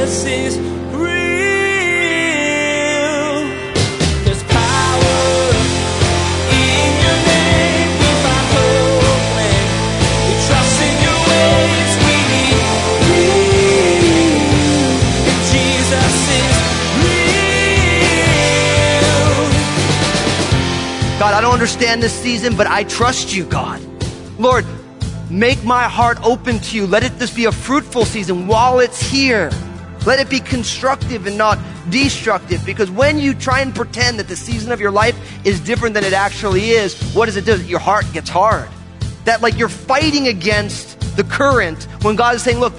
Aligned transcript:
Jesus 0.00 0.24
is 0.24 0.58
real. 0.96 1.10
There's 4.24 4.42
power 4.44 5.20
in 6.48 6.88
your 7.04 7.18
name. 7.28 7.90
We 8.00 8.08
find 8.24 8.46
hope 8.56 9.24
when 9.36 9.60
we 10.24 10.32
trust 10.48 10.76
in 10.88 10.94
your 11.04 11.20
ways. 11.28 11.92
We 12.06 12.16
believe 13.04 13.44
that 15.26 15.40
Jesus 15.52 16.16
is 16.40 16.56
real. 21.12 21.18
God, 21.18 21.32
I 21.34 21.40
don't 21.42 21.52
understand 21.52 22.02
this 22.02 22.14
season, 22.14 22.56
but 22.56 22.66
I 22.66 22.84
trust 22.84 23.34
you, 23.34 23.44
God. 23.44 23.82
Lord, 24.38 24.64
make 25.28 25.62
my 25.62 25.82
heart 25.82 26.18
open 26.24 26.58
to 26.58 26.74
you. 26.74 26.86
Let 26.86 27.04
it 27.04 27.18
this 27.18 27.30
be 27.34 27.44
a 27.44 27.52
fruitful 27.52 28.06
season 28.06 28.46
while 28.46 28.78
it's 28.80 29.02
here. 29.02 29.50
Let 30.06 30.18
it 30.18 30.30
be 30.30 30.40
constructive 30.40 31.26
and 31.26 31.36
not 31.36 31.58
destructive. 31.90 32.64
Because 32.64 32.90
when 32.90 33.18
you 33.18 33.34
try 33.34 33.60
and 33.60 33.74
pretend 33.74 34.18
that 34.18 34.28
the 34.28 34.36
season 34.36 34.72
of 34.72 34.80
your 34.80 34.90
life 34.90 35.16
is 35.44 35.60
different 35.60 35.94
than 35.94 36.04
it 36.04 36.12
actually 36.12 36.70
is, 36.70 37.00
what 37.14 37.26
does 37.26 37.36
it 37.36 37.44
do? 37.44 37.60
Your 37.62 37.80
heart 37.80 38.06
gets 38.12 38.30
hard. 38.30 38.68
That 39.24 39.42
like 39.42 39.58
you're 39.58 39.68
fighting 39.68 40.28
against 40.28 40.98
the 41.16 41.24
current 41.24 41.84
when 42.02 42.16
God 42.16 42.34
is 42.34 42.42
saying, 42.42 42.58
look, 42.58 42.74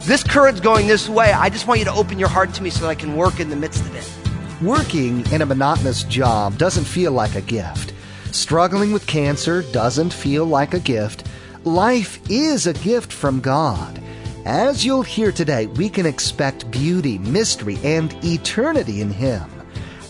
this 0.00 0.22
current's 0.22 0.60
going 0.60 0.86
this 0.86 1.08
way. 1.08 1.32
I 1.32 1.48
just 1.48 1.66
want 1.66 1.78
you 1.78 1.86
to 1.86 1.92
open 1.94 2.18
your 2.18 2.28
heart 2.28 2.52
to 2.54 2.62
me 2.62 2.70
so 2.70 2.82
that 2.82 2.88
I 2.88 2.94
can 2.94 3.16
work 3.16 3.40
in 3.40 3.48
the 3.48 3.56
midst 3.56 3.80
of 3.82 3.94
it. 3.94 4.62
Working 4.62 5.24
in 5.32 5.42
a 5.42 5.46
monotonous 5.46 6.02
job 6.04 6.58
doesn't 6.58 6.84
feel 6.84 7.12
like 7.12 7.34
a 7.34 7.40
gift. 7.40 7.94
Struggling 8.32 8.92
with 8.92 9.06
cancer 9.06 9.62
doesn't 9.72 10.12
feel 10.12 10.44
like 10.44 10.74
a 10.74 10.80
gift. 10.80 11.26
Life 11.64 12.20
is 12.28 12.66
a 12.66 12.74
gift 12.74 13.12
from 13.12 13.40
God. 13.40 14.00
As 14.44 14.84
you'll 14.84 15.00
hear 15.00 15.32
today, 15.32 15.68
we 15.68 15.88
can 15.88 16.04
expect 16.04 16.70
beauty, 16.70 17.16
mystery, 17.16 17.78
and 17.82 18.14
eternity 18.22 19.00
in 19.00 19.08
Him. 19.08 19.50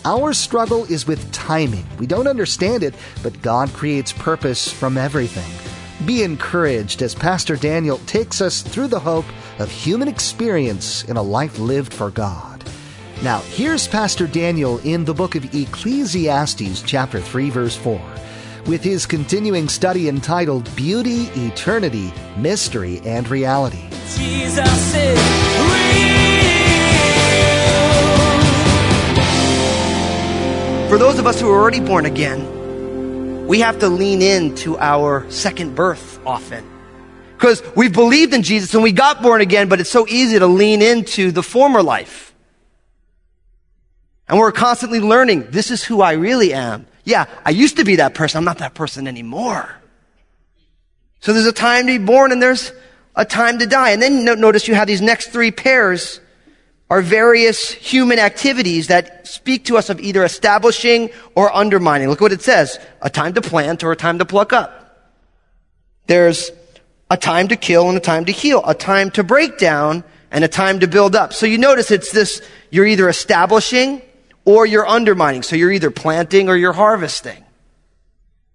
Our 0.03 0.33
struggle 0.33 0.83
is 0.85 1.07
with 1.07 1.31
timing. 1.31 1.85
We 1.97 2.05
don't 2.05 2.27
understand 2.27 2.83
it, 2.83 2.95
but 3.23 3.41
God 3.41 3.69
creates 3.69 4.11
purpose 4.11 4.69
from 4.69 4.97
everything. 4.97 5.49
Be 6.05 6.23
encouraged 6.23 7.01
as 7.01 7.15
Pastor 7.15 7.55
Daniel 7.55 7.99
takes 8.07 8.41
us 8.41 8.61
through 8.61 8.87
the 8.87 8.99
hope 8.99 9.25
of 9.57 9.71
human 9.71 10.09
experience 10.09 11.05
in 11.05 11.15
a 11.15 11.23
life 11.23 11.57
lived 11.57 11.93
for 11.93 12.11
God. 12.11 12.61
Now, 13.23 13.39
here's 13.39 13.87
Pastor 13.87 14.27
Daniel 14.27 14.79
in 14.79 15.05
the 15.05 15.13
book 15.13 15.35
of 15.35 15.55
Ecclesiastes, 15.55 16.81
chapter 16.81 17.21
3, 17.21 17.49
verse 17.51 17.77
4, 17.77 18.01
with 18.67 18.83
his 18.83 19.05
continuing 19.05 19.69
study 19.69 20.09
entitled 20.09 20.73
Beauty, 20.75 21.29
Eternity, 21.35 22.11
Mystery, 22.37 23.01
and 23.05 23.29
Reality. 23.29 23.87
Jesus 24.15 24.95
is. 24.95 25.19
For 30.89 30.99
those 30.99 31.19
of 31.19 31.27
us 31.27 31.41
who 31.41 31.49
are 31.49 31.59
already 31.59 31.79
born 31.79 32.05
again, 32.05 33.47
we 33.47 33.59
have 33.59 33.79
to 33.79 33.89
lean 33.89 34.21
into 34.21 34.77
our 34.77 35.29
second 35.29 35.75
birth 35.75 36.19
often. 36.25 36.63
Because 37.33 37.61
we've 37.75 37.91
believed 37.91 38.33
in 38.33 38.43
Jesus 38.43 38.73
and 38.73 38.81
we 38.81 38.91
got 38.91 39.21
born 39.21 39.41
again, 39.41 39.67
but 39.67 39.79
it's 39.79 39.89
so 39.89 40.07
easy 40.07 40.39
to 40.39 40.47
lean 40.47 40.81
into 40.81 41.31
the 41.31 41.43
former 41.43 41.83
life. 41.83 42.33
And 44.27 44.39
we're 44.39 44.51
constantly 44.51 44.99
learning, 44.99 45.47
this 45.51 45.69
is 45.69 45.83
who 45.83 46.01
I 46.01 46.13
really 46.13 46.53
am. 46.53 46.87
Yeah, 47.05 47.25
I 47.45 47.51
used 47.51 47.77
to 47.77 47.85
be 47.85 47.97
that 47.97 48.15
person. 48.15 48.39
I'm 48.39 48.45
not 48.45 48.57
that 48.57 48.73
person 48.73 49.07
anymore. 49.07 49.69
So 51.21 51.33
there's 51.33 51.45
a 51.45 51.53
time 51.53 51.87
to 51.87 51.97
be 51.97 52.03
born 52.03 52.31
and 52.31 52.41
there's 52.41 52.71
a 53.15 53.25
time 53.25 53.59
to 53.59 53.67
die. 53.67 53.91
And 53.91 54.01
then 54.01 54.25
no- 54.25 54.33
notice 54.33 54.67
you 54.67 54.75
have 54.75 54.87
these 54.87 55.01
next 55.01 55.27
three 55.27 55.51
pairs 55.51 56.19
are 56.89 57.01
various 57.01 57.71
human 57.71 58.19
activities 58.19 58.87
that 58.87 59.27
speak 59.27 59.65
to 59.65 59.77
us 59.77 59.89
of 59.89 59.99
either 59.99 60.23
establishing 60.23 61.09
or 61.33 61.55
undermining. 61.55 62.09
Look 62.09 62.21
what 62.21 62.31
it 62.31 62.41
says. 62.41 62.79
A 63.01 63.09
time 63.09 63.33
to 63.33 63.41
plant 63.41 63.83
or 63.83 63.91
a 63.91 63.95
time 63.95 64.19
to 64.19 64.25
pluck 64.25 64.53
up. 64.53 64.81
There's 66.07 66.51
a 67.09 67.17
time 67.17 67.47
to 67.47 67.55
kill 67.55 67.87
and 67.87 67.97
a 67.97 68.01
time 68.01 68.25
to 68.25 68.31
heal. 68.31 68.61
A 68.65 68.75
time 68.75 69.09
to 69.11 69.23
break 69.23 69.57
down 69.57 70.03
and 70.31 70.43
a 70.43 70.47
time 70.47 70.79
to 70.79 70.87
build 70.87 71.15
up. 71.15 71.33
So 71.33 71.45
you 71.45 71.57
notice 71.57 71.89
it's 71.91 72.11
this, 72.11 72.41
you're 72.69 72.85
either 72.85 73.09
establishing 73.09 74.01
or 74.45 74.65
you're 74.65 74.87
undermining. 74.87 75.43
So 75.43 75.55
you're 75.55 75.71
either 75.71 75.91
planting 75.91 76.47
or 76.47 76.55
you're 76.55 76.73
harvesting. 76.73 77.43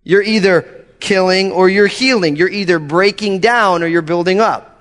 You're 0.02 0.22
either 0.22 0.86
killing 1.00 1.52
or 1.52 1.68
you're 1.68 1.86
healing. 1.86 2.36
You're 2.36 2.48
either 2.48 2.78
breaking 2.78 3.40
down 3.40 3.82
or 3.82 3.86
you're 3.86 4.02
building 4.02 4.40
up. 4.40 4.80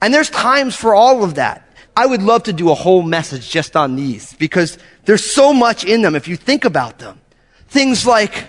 And 0.00 0.14
there's 0.14 0.30
times 0.30 0.76
for 0.76 0.94
all 0.94 1.24
of 1.24 1.34
that. 1.36 1.68
I 1.96 2.06
would 2.06 2.22
love 2.22 2.44
to 2.44 2.52
do 2.52 2.70
a 2.70 2.74
whole 2.74 3.02
message 3.02 3.48
just 3.48 3.76
on 3.76 3.96
these 3.96 4.32
because 4.34 4.78
there's 5.04 5.24
so 5.24 5.52
much 5.52 5.84
in 5.84 6.02
them 6.02 6.14
if 6.14 6.26
you 6.28 6.36
think 6.36 6.64
about 6.64 6.98
them. 6.98 7.20
Things 7.68 8.06
like, 8.06 8.48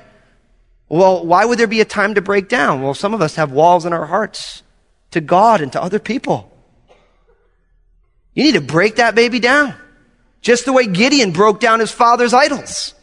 well, 0.90 1.26
why 1.26 1.46
would 1.46 1.60
there 1.60 1.68
be 1.68 1.82
a 1.82 1.86
time 1.86 2.16
to 2.16 2.22
break 2.22 2.50
down? 2.50 2.82
Well, 2.82 2.94
some 2.94 3.14
of 3.14 3.22
us 3.22 3.36
have 3.36 3.52
walls 3.52 3.86
in 3.86 3.94
our 3.94 4.06
hearts 4.06 4.64
to 5.12 5.22
God 5.22 5.62
and 5.62 5.72
to 5.74 5.82
other 5.82 6.00
people. 6.00 6.52
You 8.34 8.44
need 8.44 8.56
to 8.56 8.62
break 8.62 8.96
that 8.96 9.16
baby 9.16 9.40
down. 9.40 9.76
Just 10.46 10.66
the 10.66 10.74
way 10.74 10.86
Gideon 10.86 11.32
broke 11.32 11.60
down 11.60 11.80
his 11.80 11.92
father's 11.92 12.32
idols. 12.32 12.94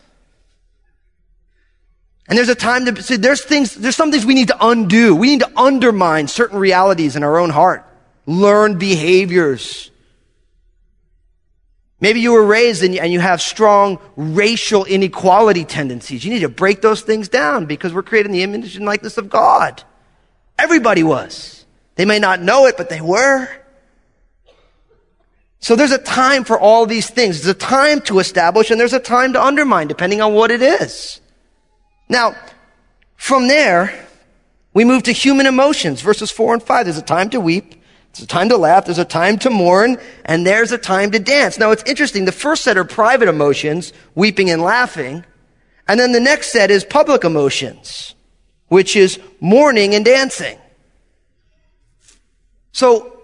And 2.29 2.39
there's 2.39 2.49
a 2.49 2.55
time 2.55 2.85
to, 2.85 3.03
see, 3.03 3.17
there's 3.17 3.43
things, 3.43 3.75
there's 3.75 3.97
some 3.97 4.13
things 4.13 4.25
we 4.25 4.35
need 4.35 4.47
to 4.47 4.57
undo. 4.65 5.17
We 5.17 5.27
need 5.27 5.41
to 5.41 5.51
undermine 5.59 6.29
certain 6.29 6.61
realities 6.61 7.17
in 7.17 7.25
our 7.25 7.39
own 7.39 7.51
heart. 7.51 7.85
Learn 8.27 8.79
behaviors. 8.79 9.91
Maybe 12.01 12.21
you 12.21 12.31
were 12.31 12.47
raised 12.47 12.85
and 12.85 12.95
you, 12.95 13.01
and 13.01 13.13
you 13.13 13.19
have 13.19 13.43
strong 13.43 13.99
racial 14.15 14.85
inequality 14.85 15.65
tendencies. 15.65 16.25
You 16.25 16.33
need 16.33 16.43
to 16.43 16.49
break 16.49 16.81
those 16.81 17.01
things 17.01 17.29
down 17.29 17.67
because 17.67 17.93
we're 17.93 18.05
creating 18.05 18.31
the 18.31 18.45
image 18.45 18.77
and 18.77 18.87
likeness 18.87 19.19
of 19.19 19.29
God. 19.29 19.83
Everybody 20.61 21.03
was. 21.03 21.67
They 21.97 22.05
may 22.05 22.21
not 22.21 22.41
know 22.41 22.67
it, 22.67 22.77
but 22.77 22.89
they 22.89 23.01
were. 23.01 23.49
So 25.63 25.77
there's 25.77 25.93
a 25.93 25.99
time 25.99 26.43
for 26.43 26.59
all 26.59 26.87
these 26.87 27.09
things. 27.09 27.41
There's 27.41 27.57
a 27.57 27.59
time 27.59 28.01
to 28.03 28.19
establish 28.19 28.71
and 28.73 28.81
there's 28.81 28.93
a 28.93 28.99
time 28.99 29.33
to 29.35 29.43
undermine, 29.43 29.87
depending 29.87 30.21
on 30.21 30.35
what 30.35 30.51
it 30.51 30.61
is. 30.61 31.21
Now, 32.09 32.35
from 33.17 33.47
there, 33.47 34.07
we 34.75 34.85
move 34.85 35.05
to 35.05 35.13
human 35.13 35.47
emotions, 35.47 36.03
verses 36.03 36.33
four 36.33 36.53
and 36.53 36.61
five. 36.61 36.87
There's 36.87 36.99
a 36.99 37.03
time 37.03 37.31
to 37.31 37.41
weep. 37.41 37.81
There's 38.13 38.25
a 38.25 38.27
time 38.27 38.49
to 38.49 38.57
laugh. 38.57 38.87
There's 38.87 38.99
a 38.99 39.05
time 39.05 39.39
to 39.39 39.51
mourn. 39.51 39.99
And 40.25 40.45
there's 40.45 40.73
a 40.73 40.79
time 40.79 41.13
to 41.13 41.21
dance. 41.21 41.59
Now, 41.59 41.71
it's 41.71 41.85
interesting. 41.85 42.25
The 42.25 42.33
first 42.33 42.65
set 42.65 42.77
are 42.77 42.85
private 42.85 43.29
emotions, 43.29 43.93
weeping 44.17 44.51
and 44.51 44.63
laughing. 44.63 45.25
And 45.87 46.01
then 46.01 46.11
the 46.11 46.21
next 46.21 46.51
set 46.51 46.73
is 46.73 46.85
public 46.85 47.23
emotions, 47.23 48.17
which 48.67 48.97
is 48.97 49.21
mourning 49.41 49.95
and 49.95 50.05
dancing. 50.05 50.59
So, 52.73 53.22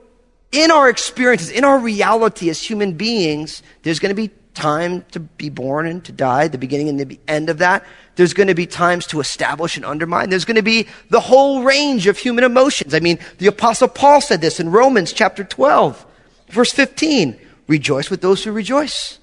in 0.52 0.70
our 0.70 0.88
experiences, 0.88 1.50
in 1.50 1.64
our 1.64 1.78
reality 1.78 2.48
as 2.48 2.62
human 2.62 2.92
beings, 2.94 3.62
there's 3.82 3.98
going 3.98 4.14
to 4.14 4.20
be 4.20 4.30
time 4.54 5.04
to 5.12 5.20
be 5.20 5.48
born 5.48 5.86
and 5.86 6.04
to 6.04 6.12
die, 6.12 6.48
the 6.48 6.58
beginning 6.58 6.88
and 6.88 6.98
the 6.98 7.20
end 7.28 7.48
of 7.48 7.58
that. 7.58 7.84
There's 8.16 8.34
going 8.34 8.48
to 8.48 8.54
be 8.54 8.66
times 8.66 9.06
to 9.08 9.20
establish 9.20 9.76
and 9.76 9.84
undermine. 9.84 10.30
There's 10.30 10.44
going 10.44 10.56
to 10.56 10.62
be 10.62 10.88
the 11.10 11.20
whole 11.20 11.62
range 11.62 12.08
of 12.08 12.18
human 12.18 12.42
emotions. 12.42 12.92
I 12.92 12.98
mean, 12.98 13.18
the 13.38 13.46
apostle 13.46 13.86
Paul 13.86 14.20
said 14.20 14.40
this 14.40 14.58
in 14.58 14.70
Romans 14.70 15.12
chapter 15.12 15.44
12, 15.44 16.04
verse 16.48 16.72
15. 16.72 17.38
Rejoice 17.68 18.10
with 18.10 18.20
those 18.20 18.42
who 18.42 18.50
rejoice 18.50 19.18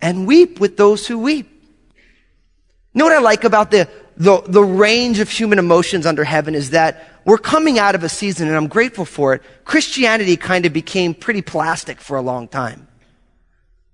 and 0.00 0.26
weep 0.26 0.60
with 0.60 0.76
those 0.76 1.06
who 1.06 1.18
weep. 1.18 1.48
You 2.92 2.98
know 2.98 3.06
what 3.06 3.16
I 3.16 3.20
like 3.20 3.44
about 3.44 3.70
the, 3.70 3.88
the, 4.16 4.40
the 4.46 4.64
range 4.64 5.18
of 5.18 5.28
human 5.28 5.58
emotions 5.58 6.06
under 6.06 6.24
heaven 6.24 6.54
is 6.54 6.70
that 6.70 7.06
we're 7.24 7.38
coming 7.38 7.78
out 7.78 7.94
of 7.94 8.02
a 8.02 8.08
season, 8.08 8.48
and 8.48 8.56
I'm 8.56 8.68
grateful 8.68 9.04
for 9.04 9.34
it. 9.34 9.42
Christianity 9.64 10.36
kind 10.36 10.64
of 10.64 10.72
became 10.72 11.12
pretty 11.12 11.42
plastic 11.42 12.00
for 12.00 12.16
a 12.16 12.22
long 12.22 12.48
time. 12.48 12.88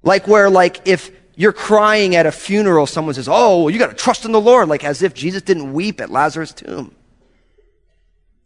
Like 0.02 0.28
where, 0.28 0.50
like, 0.50 0.86
if 0.86 1.10
you're 1.34 1.52
crying 1.52 2.14
at 2.14 2.26
a 2.26 2.32
funeral, 2.32 2.86
someone 2.86 3.14
says, 3.14 3.28
Oh, 3.30 3.68
you 3.68 3.78
got 3.78 3.90
to 3.90 3.96
trust 3.96 4.24
in 4.24 4.32
the 4.32 4.40
Lord, 4.40 4.68
like 4.68 4.84
as 4.84 5.02
if 5.02 5.14
Jesus 5.14 5.42
didn't 5.42 5.72
weep 5.72 6.00
at 6.00 6.10
Lazarus' 6.10 6.52
tomb. 6.52 6.94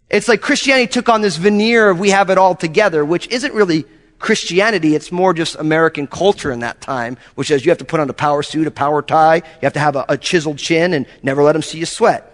It's 0.09 0.29
like 0.29 0.41
Christianity 0.41 0.87
took 0.87 1.09
on 1.09 1.21
this 1.21 1.37
veneer 1.37 1.91
of 1.91 1.99
we 1.99 2.11
have 2.11 2.31
it 2.31 2.39
all 2.39 2.55
together, 2.55 3.05
which 3.05 3.29
isn't 3.29 3.53
really 3.53 3.85
Christianity. 4.19 4.95
It's 4.95 5.13
more 5.13 5.35
just 5.35 5.57
American 5.57 6.07
culture 6.07 6.51
in 6.51 6.61
that 6.61 6.81
time, 6.81 7.17
which 7.35 7.49
says 7.49 7.65
you 7.65 7.71
have 7.71 7.79
to 7.79 7.85
put 7.85 8.01
on 8.01 8.09
a 8.09 8.15
power 8.15 8.43
suit, 8.43 8.67
a 8.67 8.71
power 8.71 9.03
tie, 9.03 9.37
you 9.37 9.43
have 9.63 9.75
to 9.75 9.81
have 9.81 9.97
a, 9.97 10.05
a 10.09 10.17
chiseled 10.17 10.59
chin, 10.59 10.95
and 10.95 11.07
never 11.23 11.43
let 11.43 11.53
them 11.53 11.63
see 11.63 11.79
you 11.79 11.87
sweat. 11.87 12.33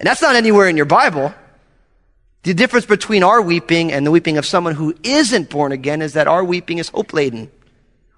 And 0.00 0.06
that's 0.06 0.22
not 0.22 0.36
anywhere 0.36 0.68
in 0.68 0.76
your 0.76 0.86
Bible. 0.86 1.32
The 2.42 2.54
difference 2.54 2.84
between 2.84 3.22
our 3.22 3.40
weeping 3.40 3.92
and 3.92 4.04
the 4.06 4.10
weeping 4.10 4.36
of 4.36 4.44
someone 4.44 4.74
who 4.74 4.94
isn't 5.02 5.48
born 5.48 5.72
again 5.72 6.02
is 6.02 6.12
that 6.12 6.28
our 6.28 6.44
weeping 6.44 6.78
is 6.78 6.88
hope 6.88 7.12
laden. 7.12 7.50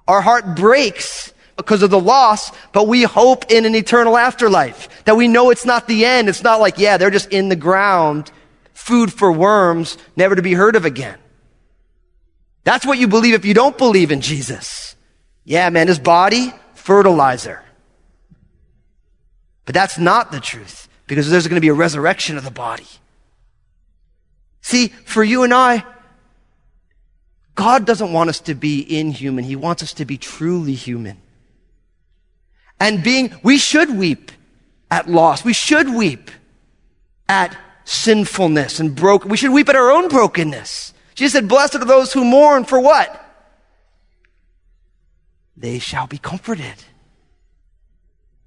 Our 0.08 0.20
heart 0.20 0.56
breaks 0.56 1.32
because 1.56 1.82
of 1.82 1.90
the 1.90 2.00
loss, 2.00 2.50
but 2.72 2.88
we 2.88 3.02
hope 3.02 3.50
in 3.50 3.64
an 3.64 3.74
eternal 3.74 4.16
afterlife. 4.16 5.04
That 5.04 5.16
we 5.16 5.28
know 5.28 5.50
it's 5.50 5.64
not 5.64 5.86
the 5.86 6.04
end. 6.04 6.28
It's 6.28 6.42
not 6.42 6.60
like, 6.60 6.78
yeah, 6.78 6.96
they're 6.96 7.10
just 7.10 7.30
in 7.30 7.48
the 7.48 7.56
ground, 7.56 8.30
food 8.74 9.12
for 9.12 9.30
worms, 9.30 9.96
never 10.16 10.34
to 10.34 10.42
be 10.42 10.54
heard 10.54 10.76
of 10.76 10.84
again. 10.84 11.18
That's 12.66 12.84
what 12.84 12.98
you 12.98 13.06
believe 13.06 13.34
if 13.34 13.44
you 13.44 13.54
don't 13.54 13.78
believe 13.78 14.10
in 14.10 14.20
Jesus. 14.20 14.96
Yeah, 15.44 15.70
man, 15.70 15.86
his 15.86 16.00
body, 16.00 16.52
fertilizer. 16.74 17.62
But 19.64 19.72
that's 19.76 19.98
not 19.98 20.32
the 20.32 20.40
truth 20.40 20.88
because 21.06 21.30
there's 21.30 21.46
going 21.46 21.58
to 21.58 21.60
be 21.60 21.68
a 21.68 21.74
resurrection 21.74 22.36
of 22.36 22.42
the 22.42 22.50
body. 22.50 22.88
See, 24.62 24.88
for 24.88 25.22
you 25.22 25.44
and 25.44 25.54
I, 25.54 25.84
God 27.54 27.86
doesn't 27.86 28.12
want 28.12 28.30
us 28.30 28.40
to 28.40 28.54
be 28.56 28.98
inhuman. 28.98 29.44
He 29.44 29.54
wants 29.54 29.84
us 29.84 29.92
to 29.94 30.04
be 30.04 30.18
truly 30.18 30.74
human. 30.74 31.18
And 32.80 33.00
being, 33.00 33.32
we 33.44 33.58
should 33.58 33.96
weep 33.96 34.32
at 34.90 35.08
loss. 35.08 35.44
We 35.44 35.52
should 35.52 35.94
weep 35.94 36.32
at 37.28 37.56
sinfulness 37.84 38.80
and 38.80 38.96
broken. 38.96 39.30
We 39.30 39.36
should 39.36 39.52
weep 39.52 39.68
at 39.68 39.76
our 39.76 39.92
own 39.92 40.08
brokenness. 40.08 40.94
Jesus 41.16 41.32
said, 41.32 41.48
blessed 41.48 41.76
are 41.76 41.84
those 41.84 42.12
who 42.12 42.24
mourn 42.24 42.64
for 42.64 42.78
what? 42.78 43.22
They 45.56 45.78
shall 45.78 46.06
be 46.06 46.18
comforted. 46.18 46.74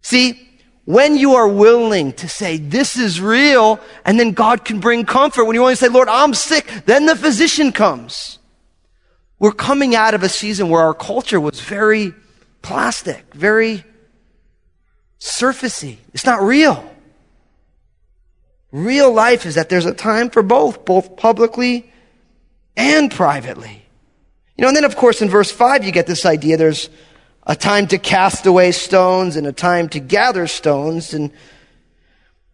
See, 0.02 0.48
when 0.86 1.18
you 1.18 1.34
are 1.34 1.48
willing 1.48 2.14
to 2.14 2.30
say, 2.30 2.58
this 2.58 2.96
is 2.96 3.20
real, 3.20 3.80
and 4.06 4.20
then 4.20 4.32
God 4.32 4.64
can 4.64 4.80
bring 4.80 5.06
comfort, 5.06 5.46
when 5.46 5.56
you 5.56 5.62
only 5.62 5.76
say, 5.76 5.88
Lord, 5.88 6.08
I'm 6.08 6.34
sick, 6.34 6.72
then 6.86 7.08
the 7.08 7.16
physician 7.16 7.72
comes. 7.72 8.38
We're 9.40 9.52
coming 9.52 9.96
out 9.96 10.14
of 10.14 10.22
a 10.22 10.30
season 10.30 10.70
where 10.70 10.82
our 10.82 10.94
culture 10.94 11.40
was 11.40 11.60
very 11.62 12.14
plastic, 12.62 13.34
very 13.34 13.84
surfacey. 15.20 15.98
It's 16.14 16.26
not 16.26 16.42
real. 16.42 16.88
Real 18.72 19.12
life 19.12 19.48
is 19.48 19.56
that 19.56 19.70
there's 19.70 19.88
a 19.88 19.94
time 19.94 20.30
for 20.30 20.44
both, 20.44 20.86
both 20.86 21.18
publicly 21.18 21.92
and 22.80 23.12
privately. 23.12 23.86
You 24.58 24.64
know, 24.64 24.70
and 24.70 24.78
then 24.78 24.86
of 24.86 24.96
course 24.96 25.22
in 25.22 25.30
verse 25.30 25.52
5 25.52 25.84
you 25.84 25.92
get 25.92 26.08
this 26.08 26.26
idea 26.26 26.58
there's 26.58 26.90
a 27.46 27.56
time 27.56 27.88
to 27.88 27.98
cast 27.98 28.46
away 28.46 28.72
stones 28.72 29.36
and 29.36 29.46
a 29.46 29.54
time 29.54 29.90
to 29.90 30.00
gather 30.00 30.48
stones 30.48 31.14
and 31.14 31.32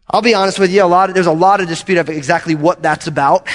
I'll 0.08 0.22
be 0.22 0.36
honest 0.36 0.60
with 0.60 0.72
you, 0.72 0.84
a 0.84 0.86
lot 0.86 1.10
of, 1.10 1.16
there's 1.16 1.26
a 1.26 1.32
lot 1.32 1.62
of 1.62 1.68
dispute 1.68 1.98
of 1.98 2.10
exactly 2.10 2.54
what 2.54 2.84
that's 2.84 3.08
about. 3.08 3.48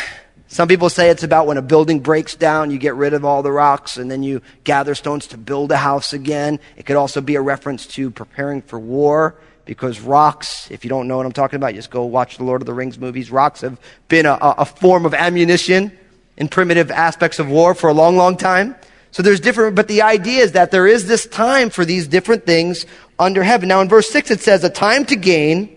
Some 0.49 0.67
people 0.67 0.91
say 0.91 1.09
it's 1.09 1.23
about 1.23 1.47
when 1.47 1.57
a 1.59 1.63
building 1.63 2.01
breaks 2.01 2.35
down, 2.35 2.73
you 2.73 2.79
get 2.79 2.97
rid 2.97 3.15
of 3.15 3.25
all 3.25 3.45
the 3.45 3.53
rocks 3.53 3.97
and 3.97 4.11
then 4.11 4.25
you 4.25 4.43
gather 4.65 4.97
stones 4.97 5.29
to 5.29 5.39
build 5.39 5.71
a 5.71 5.77
house 5.77 6.13
again. 6.13 6.59
It 6.77 6.87
could 6.87 6.97
also 6.97 7.21
be 7.21 7.37
a 7.37 7.41
reference 7.41 7.87
to 7.89 8.11
preparing 8.11 8.63
for 8.63 8.81
war 8.81 9.37
because 9.65 10.01
rocks, 10.01 10.69
if 10.73 10.85
you 10.85 10.91
don't 10.91 11.07
know 11.07 11.19
what 11.19 11.27
I'm 11.27 11.31
talking 11.31 11.57
about, 11.57 11.75
just 11.75 11.91
go 11.91 12.05
watch 12.05 12.39
the 12.39 12.43
Lord 12.43 12.63
of 12.63 12.67
the 12.67 12.75
Rings 12.75 12.99
movies. 12.99 13.31
Rocks 13.31 13.61
have 13.61 13.79
been 14.09 14.27
a, 14.27 14.37
a 14.41 14.65
form 14.65 15.07
of 15.07 15.15
ammunition 15.15 15.97
in 16.41 16.49
primitive 16.49 16.91
aspects 16.91 17.39
of 17.39 17.49
war 17.49 17.75
for 17.75 17.89
a 17.91 17.93
long, 17.93 18.17
long 18.17 18.37
time. 18.37 18.75
So 19.13 19.23
there's 19.23 19.41
different, 19.41 19.77
but 19.77 19.89
the 19.89 20.03
idea 20.03 20.43
is 20.43 20.53
that 20.53 20.71
there 20.71 20.87
is 20.87 21.07
this 21.07 21.27
time 21.27 21.69
for 21.69 21.85
these 21.85 22.09
different 22.09 22.47
things 22.47 22.87
under 23.19 23.43
heaven. 23.43 23.69
Now 23.69 23.83
in 23.83 23.89
verse 23.89 24.09
6 24.09 24.31
it 24.31 24.41
says 24.41 24.65
a 24.65 24.71
time 24.71 25.05
to 25.07 25.17
gain 25.17 25.77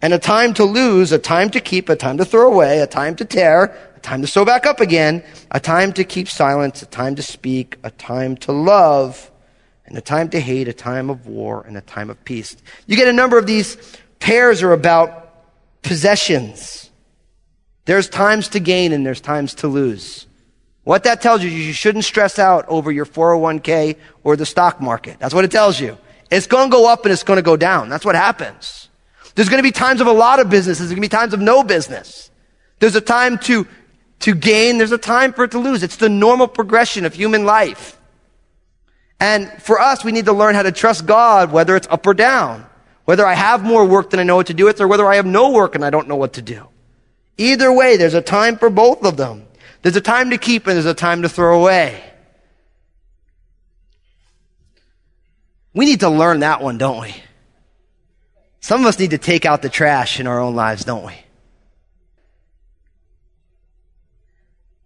and 0.00 0.14
a 0.14 0.18
time 0.18 0.54
to 0.54 0.64
lose, 0.64 1.10
a 1.10 1.18
time 1.18 1.50
to 1.50 1.60
keep, 1.60 1.88
a 1.88 1.96
time 1.96 2.18
to 2.18 2.24
throw 2.24 2.46
away, 2.46 2.78
a 2.78 2.86
time 2.86 3.16
to 3.16 3.24
tear, 3.24 3.76
a 3.96 4.00
time 4.00 4.20
to 4.20 4.28
sew 4.28 4.44
back 4.44 4.66
up 4.66 4.80
again, 4.80 5.24
a 5.50 5.58
time 5.58 5.92
to 5.94 6.04
keep 6.04 6.28
silence, 6.28 6.80
a 6.82 6.86
time 6.86 7.16
to 7.16 7.22
speak, 7.22 7.76
a 7.82 7.90
time 7.90 8.36
to 8.36 8.52
love, 8.52 9.32
and 9.86 9.98
a 9.98 10.00
time 10.00 10.28
to 10.28 10.40
hate, 10.40 10.68
a 10.68 10.72
time 10.72 11.10
of 11.10 11.26
war, 11.26 11.64
and 11.66 11.76
a 11.76 11.80
time 11.80 12.08
of 12.08 12.22
peace. 12.24 12.56
You 12.86 12.96
get 12.96 13.08
a 13.08 13.12
number 13.12 13.36
of 13.36 13.46
these 13.46 13.76
pairs 14.20 14.62
are 14.62 14.72
about 14.72 15.82
possessions. 15.82 16.90
There's 17.84 18.08
times 18.08 18.48
to 18.50 18.60
gain 18.60 18.92
and 18.92 19.04
there's 19.04 19.20
times 19.20 19.54
to 19.56 19.68
lose. 19.68 20.26
What 20.84 21.04
that 21.04 21.22
tells 21.22 21.42
you 21.42 21.48
is 21.48 21.66
you 21.66 21.72
shouldn't 21.72 22.04
stress 22.04 22.38
out 22.38 22.66
over 22.68 22.92
your 22.92 23.06
401k 23.06 23.96
or 24.22 24.36
the 24.36 24.46
stock 24.46 24.80
market. 24.80 25.18
That's 25.18 25.34
what 25.34 25.44
it 25.44 25.50
tells 25.50 25.80
you. 25.80 25.98
It's 26.30 26.46
going 26.46 26.70
to 26.70 26.72
go 26.72 26.90
up 26.90 27.04
and 27.04 27.12
it's 27.12 27.22
going 27.22 27.38
to 27.38 27.42
go 27.42 27.56
down. 27.56 27.88
That's 27.88 28.04
what 28.04 28.14
happens. 28.14 28.88
There's 29.34 29.48
going 29.48 29.58
to 29.58 29.66
be 29.66 29.72
times 29.72 30.00
of 30.00 30.06
a 30.06 30.12
lot 30.12 30.40
of 30.40 30.48
business. 30.48 30.78
There's 30.78 30.90
going 30.90 30.96
to 30.96 31.00
be 31.02 31.08
times 31.08 31.34
of 31.34 31.40
no 31.40 31.62
business. 31.62 32.30
There's 32.80 32.96
a 32.96 33.00
time 33.00 33.38
to, 33.40 33.66
to 34.20 34.34
gain. 34.34 34.78
There's 34.78 34.92
a 34.92 34.98
time 34.98 35.32
for 35.32 35.44
it 35.44 35.52
to 35.52 35.58
lose. 35.58 35.82
It's 35.82 35.96
the 35.96 36.08
normal 36.08 36.48
progression 36.48 37.04
of 37.04 37.14
human 37.14 37.44
life. 37.44 37.98
And 39.20 39.50
for 39.62 39.80
us, 39.80 40.04
we 40.04 40.12
need 40.12 40.26
to 40.26 40.32
learn 40.32 40.54
how 40.54 40.62
to 40.62 40.72
trust 40.72 41.06
God, 41.06 41.50
whether 41.50 41.76
it's 41.76 41.88
up 41.88 42.06
or 42.06 42.14
down. 42.14 42.66
Whether 43.04 43.26
I 43.26 43.34
have 43.34 43.62
more 43.62 43.84
work 43.84 44.10
than 44.10 44.20
I 44.20 44.22
know 44.22 44.36
what 44.36 44.46
to 44.46 44.54
do 44.54 44.64
with, 44.64 44.80
or 44.80 44.88
whether 44.88 45.06
I 45.06 45.16
have 45.16 45.26
no 45.26 45.50
work 45.50 45.74
and 45.74 45.84
I 45.84 45.90
don't 45.90 46.08
know 46.08 46.16
what 46.16 46.34
to 46.34 46.42
do. 46.42 46.68
Either 47.36 47.72
way, 47.72 47.96
there's 47.96 48.14
a 48.14 48.22
time 48.22 48.56
for 48.56 48.70
both 48.70 49.04
of 49.04 49.16
them. 49.16 49.46
There's 49.82 49.96
a 49.96 50.00
time 50.00 50.30
to 50.30 50.38
keep 50.38 50.66
and 50.66 50.76
there's 50.76 50.86
a 50.86 50.94
time 50.94 51.22
to 51.22 51.28
throw 51.28 51.60
away. 51.60 52.02
We 55.74 55.84
need 55.84 56.00
to 56.00 56.08
learn 56.08 56.40
that 56.40 56.62
one, 56.62 56.78
don't 56.78 57.00
we? 57.00 57.14
Some 58.60 58.80
of 58.80 58.86
us 58.86 58.98
need 58.98 59.10
to 59.10 59.18
take 59.18 59.44
out 59.44 59.60
the 59.60 59.68
trash 59.68 60.20
in 60.20 60.26
our 60.26 60.40
own 60.40 60.54
lives, 60.54 60.84
don't 60.84 61.04
we? 61.04 61.14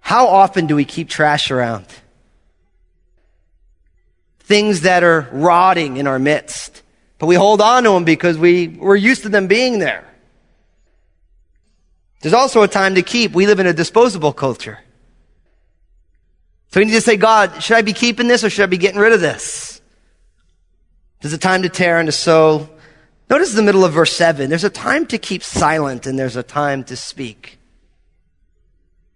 How 0.01 0.27
often 0.27 0.67
do 0.67 0.75
we 0.75 0.87
keep 0.87 1.11
trash 1.11 1.51
around? 1.51 1.87
Things 4.41 4.81
that 4.81 5.05
are 5.05 5.29
rotting 5.31 5.99
in 5.99 6.07
our 6.07 6.19
midst. 6.19 6.83
But 7.19 7.27
we 7.27 7.35
hold 7.35 7.61
on 7.61 7.85
to 7.85 7.91
them 7.91 8.05
because 8.05 8.39
we, 8.39 8.69
we're 8.69 8.97
used 8.97 9.23
to 9.25 9.29
them 9.29 9.49
being 9.49 9.79
there. 9.79 10.08
There's 12.21 12.35
also 12.35 12.63
a 12.63 12.69
time 12.69 12.95
to 12.97 13.03
keep. 13.03 13.33
We 13.33 13.47
live 13.47 13.61
in 13.61 13.67
a 13.67 13.73
disposable 13.73 14.33
culture. 14.33 14.79
So 16.71 16.81
we 16.81 16.87
need 16.87 16.93
to 16.93 17.01
say, 17.01 17.17
God, 17.17 17.63
should 17.63 17.77
I 17.77 17.83
be 17.83 17.93
keeping 17.93 18.29
this 18.29 18.45
or 18.45 18.51
should 18.51 18.65
I 18.65 18.67
be 18.67 18.77
getting 18.77 19.01
rid 19.01 19.13
of 19.13 19.21
this? 19.21 19.81
There's 21.21 21.33
a 21.33 21.39
time 21.39 21.63
to 21.63 21.69
tear 21.69 21.99
and 21.99 22.07
to 22.07 22.13
sew. 22.13 22.69
Notice 23.31 23.55
the 23.55 23.63
middle 23.63 23.85
of 23.85 23.93
verse 23.93 24.13
7. 24.13 24.49
There's 24.49 24.65
a 24.65 24.71
time 24.71 25.07
to 25.07 25.19
keep 25.19 25.43
silent 25.43 26.07
and 26.07 26.19
there's 26.19 26.37
a 26.37 26.43
time 26.43 26.85
to 26.85 26.97
speak. 26.97 27.59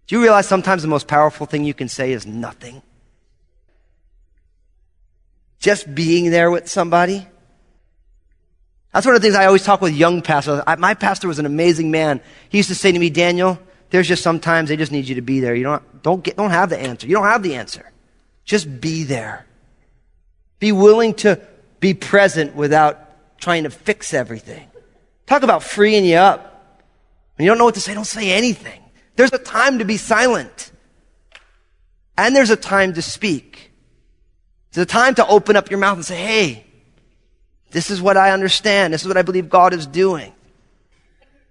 Do 0.07 0.17
you 0.17 0.23
realize 0.23 0.47
sometimes 0.47 0.83
the 0.83 0.89
most 0.89 1.09
powerful 1.09 1.47
thing 1.47 1.65
you 1.65 1.75
can 1.75 1.89
say 1.89 2.13
is 2.13 2.27
nothing? 2.27 2.83
Just 5.59 5.95
being 5.95 6.31
there 6.31 6.51
with 6.51 6.69
somebody. 6.69 7.27
That's 8.93 9.07
one 9.07 9.15
of 9.15 9.23
the 9.23 9.27
things 9.27 9.37
I 9.37 9.47
always 9.47 9.65
talk 9.65 9.81
with 9.81 9.95
young 9.95 10.21
pastors. 10.21 10.63
I, 10.67 10.77
my 10.77 10.95
pastor 10.95 11.27
was 11.27 11.39
an 11.39 11.47
amazing 11.47 11.91
man. 11.91 12.21
He 12.51 12.59
used 12.59 12.69
to 12.69 12.75
say 12.75 12.93
to 12.93 12.99
me, 12.99 13.09
Daniel, 13.09 13.59
there's 13.91 14.07
just 14.07 14.23
sometimes 14.23 14.69
they 14.69 14.77
just 14.77 14.93
need 14.93 15.09
you 15.09 15.15
to 15.15 15.23
be 15.23 15.41
there. 15.41 15.55
You 15.55 15.65
don't, 15.65 16.03
don't 16.03 16.23
get, 16.23 16.37
don't 16.37 16.51
have 16.51 16.69
the 16.69 16.79
answer. 16.79 17.07
You 17.07 17.15
don't 17.15 17.25
have 17.25 17.43
the 17.43 17.55
answer. 17.55 17.91
Just 18.45 18.81
be 18.81 19.05
there. 19.05 19.47
Be 20.59 20.73
willing 20.73 21.15
to 21.15 21.41
be 21.81 21.95
present 21.95 22.55
without 22.55 23.39
trying 23.41 23.65
to 23.65 23.71
fix 23.71 24.13
everything. 24.15 24.69
Talk 25.27 25.43
about 25.43 25.63
freeing 25.63 26.05
you 26.05 26.17
up. 26.17 26.85
When 27.37 27.45
you 27.45 27.51
don't 27.51 27.59
know 27.59 27.65
what 27.65 27.75
to 27.75 27.81
say, 27.81 27.95
don't 27.95 28.05
say 28.05 28.31
anything. 28.31 28.81
There's 29.17 29.33
a 29.33 29.39
time 29.39 29.79
to 29.79 29.85
be 29.85 29.97
silent. 29.97 30.71
And 32.17 32.37
there's 32.37 32.51
a 32.51 32.57
time 32.57 32.93
to 32.95 33.03
speak. 33.03 33.73
There's 34.73 34.85
a 34.85 34.89
time 34.89 35.15
to 35.15 35.27
open 35.27 35.57
up 35.57 35.71
your 35.71 35.79
mouth 35.81 35.97
and 35.97 36.05
say, 36.05 36.17
hey, 36.17 36.67
this 37.73 37.91
is 37.91 38.01
what 38.01 38.17
I 38.17 38.31
understand. 38.31 38.95
This 38.95 39.03
is 39.03 39.09
what 39.09 39.17
I 39.17 39.23
believe 39.23 39.49
God 39.49 39.73
is 39.73 39.87
doing. 39.87 40.33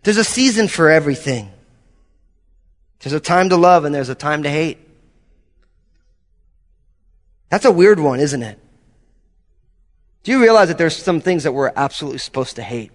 There's 0.03 0.17
a 0.17 0.23
season 0.23 0.67
for 0.67 0.89
everything. 0.89 1.51
There's 2.99 3.13
a 3.13 3.19
time 3.19 3.49
to 3.49 3.57
love 3.57 3.85
and 3.85 3.93
there's 3.93 4.09
a 4.09 4.15
time 4.15 4.43
to 4.43 4.49
hate. 4.49 4.77
That's 7.49 7.65
a 7.65 7.71
weird 7.71 7.99
one, 7.99 8.19
isn't 8.19 8.41
it? 8.41 8.59
Do 10.23 10.31
you 10.31 10.39
realize 10.39 10.67
that 10.67 10.77
there's 10.77 10.95
some 10.95 11.19
things 11.19 11.43
that 11.43 11.51
we're 11.51 11.71
absolutely 11.75 12.19
supposed 12.19 12.55
to 12.57 12.63
hate? 12.63 12.91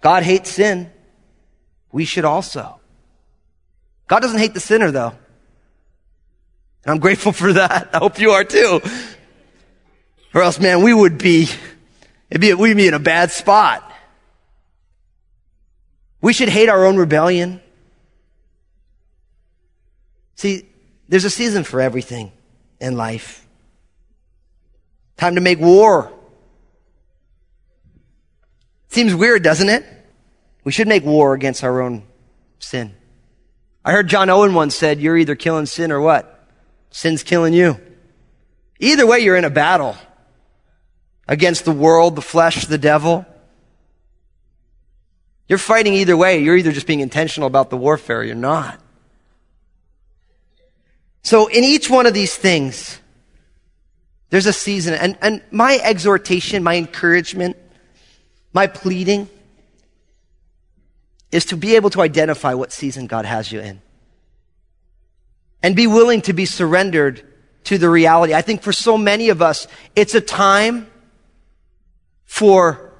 God 0.00 0.22
hates 0.22 0.50
sin. 0.50 0.92
We 1.90 2.04
should 2.04 2.24
also. 2.24 2.80
God 4.06 4.20
doesn't 4.20 4.38
hate 4.38 4.54
the 4.54 4.60
sinner 4.60 4.92
though. 4.92 5.12
And 6.84 6.92
I'm 6.92 6.98
grateful 6.98 7.32
for 7.32 7.52
that. 7.54 7.90
I 7.92 7.98
hope 7.98 8.20
you 8.20 8.30
are 8.30 8.44
too. 8.44 8.80
Or 10.34 10.42
else, 10.42 10.60
man, 10.60 10.82
we 10.82 10.92
would 10.92 11.18
be, 11.18 11.48
be, 12.30 12.52
we'd 12.54 12.76
be 12.76 12.88
in 12.88 12.94
a 12.94 12.98
bad 12.98 13.30
spot. 13.30 13.84
We 16.20 16.32
should 16.32 16.48
hate 16.48 16.68
our 16.68 16.84
own 16.84 16.96
rebellion. 16.96 17.60
See, 20.34 20.68
there's 21.08 21.24
a 21.24 21.30
season 21.30 21.64
for 21.64 21.80
everything 21.80 22.32
in 22.80 22.96
life. 22.96 23.46
Time 25.16 25.34
to 25.36 25.40
make 25.40 25.58
war. 25.58 26.12
Seems 28.88 29.14
weird, 29.14 29.42
doesn't 29.42 29.68
it? 29.68 29.84
We 30.64 30.72
should 30.72 30.88
make 30.88 31.04
war 31.04 31.34
against 31.34 31.64
our 31.64 31.80
own 31.80 32.04
sin. 32.58 32.94
I 33.84 33.92
heard 33.92 34.08
John 34.08 34.28
Owen 34.28 34.54
once 34.54 34.74
said, 34.74 35.00
you're 35.00 35.16
either 35.16 35.34
killing 35.34 35.66
sin 35.66 35.90
or 35.90 36.00
what? 36.00 36.46
Sin's 36.90 37.22
killing 37.22 37.54
you. 37.54 37.80
Either 38.78 39.06
way, 39.06 39.20
you're 39.20 39.36
in 39.36 39.44
a 39.44 39.50
battle 39.50 39.96
against 41.28 41.64
the 41.64 41.72
world, 41.72 42.16
the 42.16 42.22
flesh, 42.22 42.66
the 42.66 42.78
devil. 42.78 43.26
You're 45.46 45.58
fighting 45.58 45.94
either 45.94 46.16
way. 46.16 46.42
You're 46.42 46.56
either 46.56 46.72
just 46.72 46.86
being 46.86 47.00
intentional 47.00 47.46
about 47.46 47.70
the 47.70 47.76
warfare 47.76 48.20
or 48.20 48.24
you're 48.24 48.34
not. 48.34 48.80
So 51.22 51.46
in 51.46 51.64
each 51.64 51.90
one 51.90 52.06
of 52.06 52.14
these 52.14 52.34
things, 52.34 52.98
there's 54.30 54.46
a 54.46 54.52
season. 54.52 54.94
And, 54.94 55.18
and 55.20 55.42
my 55.50 55.78
exhortation, 55.82 56.62
my 56.62 56.76
encouragement, 56.76 57.56
my 58.52 58.66
pleading 58.66 59.28
is 61.30 61.44
to 61.46 61.56
be 61.56 61.76
able 61.76 61.90
to 61.90 62.00
identify 62.00 62.54
what 62.54 62.72
season 62.72 63.06
God 63.06 63.26
has 63.26 63.52
you 63.52 63.60
in. 63.60 63.80
And 65.62 65.74
be 65.76 65.86
willing 65.86 66.22
to 66.22 66.32
be 66.32 66.46
surrendered 66.46 67.22
to 67.64 67.76
the 67.76 67.90
reality. 67.90 68.32
I 68.32 68.42
think 68.42 68.62
for 68.62 68.72
so 68.72 68.96
many 68.96 69.28
of 69.28 69.42
us, 69.42 69.66
it's 69.96 70.14
a 70.14 70.20
time 70.20 70.90
for 72.28 72.92